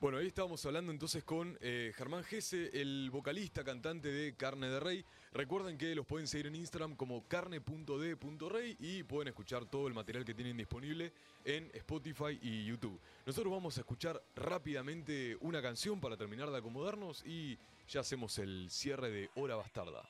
Bueno, 0.02 0.18
ahí 0.18 0.26
estábamos 0.26 0.66
hablando 0.66 0.92
entonces 0.92 1.24
con 1.24 1.60
eh, 1.62 1.94
Germán 1.96 2.24
Gese, 2.24 2.72
el 2.74 3.12
vocalista, 3.12 3.64
cantante 3.64 4.12
de 4.12 4.36
Carne 4.36 4.68
de 4.68 4.80
Rey. 4.80 5.06
Recuerden 5.32 5.78
que 5.78 5.94
los 5.94 6.08
pueden 6.08 6.26
seguir 6.26 6.48
en 6.48 6.56
Instagram 6.56 6.96
como 6.96 7.28
carne.d.rey 7.28 8.78
y 8.80 9.04
pueden 9.04 9.28
escuchar 9.28 9.68
todo 9.68 9.88
el 9.88 9.94
material 9.94 10.26
que 10.26 10.34
tienen 10.34 10.58
disponible 10.58 11.14
en 11.46 11.70
Spotify 11.76 12.40
y 12.42 12.66
YouTube. 12.66 13.00
Nosotros 13.28 13.54
vamos 13.54 13.78
a 13.78 13.82
escuchar 13.82 14.20
rápidamente 14.36 15.38
una 15.40 15.62
canción 15.62 16.02
para 16.02 16.18
terminar 16.18 16.50
de 16.50 16.58
acomodarnos 16.58 17.24
y 17.24 17.60
ya 17.88 18.00
hacemos 18.00 18.40
el 18.40 18.72
cierre 18.72 19.12
de 19.12 19.30
Hora 19.36 19.56
Bastarda. 19.56 20.02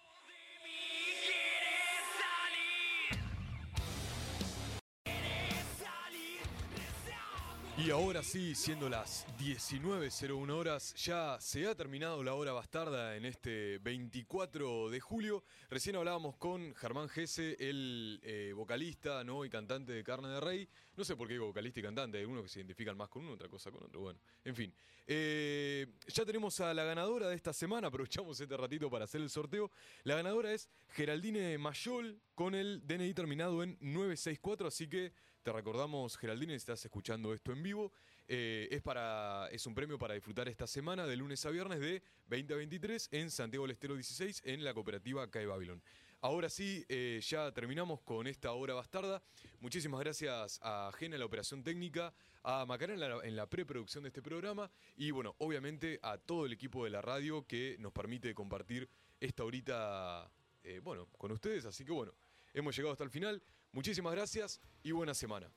Y 7.84 7.90
ahora 7.90 8.22
sí, 8.22 8.54
siendo 8.54 8.90
las 8.90 9.26
19.01 9.40 10.52
horas, 10.52 10.94
ya 11.04 11.38
se 11.40 11.66
ha 11.66 11.74
terminado 11.74 12.24
la 12.24 12.36
hora 12.36 12.52
bastarda 12.52 13.16
en 13.18 13.26
este 13.26 13.80
24 13.80 14.92
de 14.92 15.00
julio. 15.00 15.44
Recién 15.68 15.96
hablábamos 15.96 16.36
con 16.36 16.76
Germán 16.76 17.10
Gese, 17.10 17.58
el 17.60 18.20
eh, 18.22 18.54
vocalista 18.56 19.24
¿no? 19.24 19.44
y 19.46 19.50
cantante 19.50 19.94
de 19.94 20.04
Carne 20.04 20.28
de 20.28 20.40
Rey. 20.40 20.70
No 20.96 21.04
sé 21.04 21.16
por 21.16 21.28
qué 21.28 21.34
digo 21.34 21.48
vocalista 21.48 21.80
y 21.80 21.84
cantante, 21.84 22.18
hay 22.18 22.24
algunos 22.24 22.44
que 22.44 22.50
se 22.50 22.60
identifican 22.60 22.96
más 22.96 23.10
con 23.10 23.24
uno, 23.24 23.34
otra 23.34 23.50
cosa 23.50 23.72
con 23.72 23.84
otro. 23.84 24.02
Bueno, 24.02 24.20
en 24.46 24.56
fin. 24.56 24.72
Eh, 25.08 25.88
ya 26.08 26.24
tenemos 26.24 26.60
a 26.60 26.76
la 26.76 26.84
ganadora 26.84 27.30
de 27.30 27.36
esta 27.36 27.52
semana, 27.52 27.88
aprovechamos 27.88 28.40
este 28.40 28.56
ratito 28.58 28.92
para 28.92 29.06
hacer 29.06 29.22
el 29.22 29.30
sorteo. 29.32 29.72
La 30.04 30.16
ganadora 30.16 30.54
es 30.54 30.70
Geraldine 30.90 31.58
Mayol 31.58 32.22
con 32.36 32.54
el 32.54 32.86
DNI 32.86 33.14
terminado 33.16 33.64
en 33.64 33.76
964, 33.82 34.68
así 34.68 34.88
que 34.88 35.14
te 35.44 35.52
recordamos, 35.52 36.18
Geraldine, 36.18 36.54
estás 36.54 36.84
escuchando 36.86 37.34
esto 37.34 37.52
en 37.52 37.64
vivo, 37.64 37.92
eh, 38.28 38.68
es, 38.70 38.82
para, 38.82 39.50
es 39.52 39.66
un 39.66 39.74
premio 39.74 39.98
para 39.98 40.14
disfrutar 40.14 40.48
esta 40.48 40.68
semana 40.68 41.08
de 41.08 41.16
lunes 41.16 41.44
a 41.46 41.50
viernes 41.50 41.80
de 41.80 42.04
20 42.28 42.54
a 42.54 42.58
23 42.58 43.10
en 43.12 43.32
Santiago 43.32 43.66
del 43.66 43.72
Estero 43.72 43.96
16 43.96 44.44
en 44.46 44.64
la 44.64 44.74
cooperativa 44.74 45.30
CAE 45.30 45.48
Babylon. 45.48 45.82
Ahora 46.22 46.50
sí, 46.50 46.86
eh, 46.88 47.20
ya 47.24 47.52
terminamos 47.52 48.02
con 48.02 48.28
esta 48.28 48.52
hora 48.52 48.76
bastarda. 48.76 49.24
Muchísimas 49.60 50.00
gracias 50.00 50.60
a 50.62 50.92
Gena 50.94 51.16
en 51.16 51.20
la 51.20 51.26
operación 51.26 51.64
técnica, 51.64 52.14
a 52.44 52.64
Macarena 52.68 53.06
en 53.06 53.12
la, 53.12 53.28
en 53.28 53.36
la 53.36 53.48
preproducción 53.48 54.04
de 54.04 54.10
este 54.10 54.22
programa 54.22 54.70
y 54.96 55.10
bueno, 55.10 55.34
obviamente 55.40 56.00
a 56.04 56.20
todo 56.20 56.46
el 56.46 56.54
equipo 56.54 56.84
de 56.84 56.92
la 56.92 57.02
radio 57.02 57.48
que 57.48 57.78
nos 57.80 57.92
permite 57.92 58.36
compartir 58.36 58.88
esta 59.20 59.44
horita, 59.44 60.32
eh, 60.64 60.80
bueno, 60.84 61.08
con 61.18 61.32
ustedes. 61.32 61.66
Así 61.66 61.84
que 61.84 61.92
bueno, 61.92 62.14
hemos 62.54 62.76
llegado 62.76 62.92
hasta 62.92 63.04
el 63.04 63.10
final. 63.10 63.42
Muchísimas 63.74 64.14
gracias 64.14 64.60
y 64.84 64.92
buena 64.92 65.14
semana. 65.14 65.48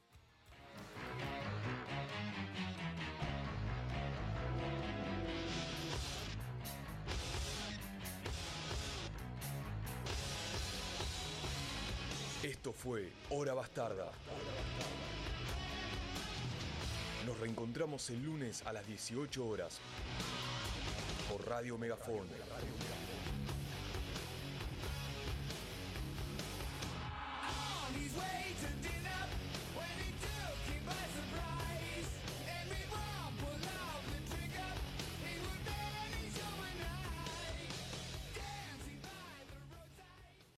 Esto 12.45 12.73
fue 12.73 13.13
Hora 13.31 13.55
Bastarda. 13.55 14.13
Nos 17.27 17.41
reencontramos 17.41 18.09
el 18.11 18.23
lunes 18.23 18.65
a 18.67 18.73
las 18.73 18.87
18 18.87 19.45
horas 19.45 19.81
por 21.29 21.49
Radio 21.49 21.79
Megafón. 21.79 22.29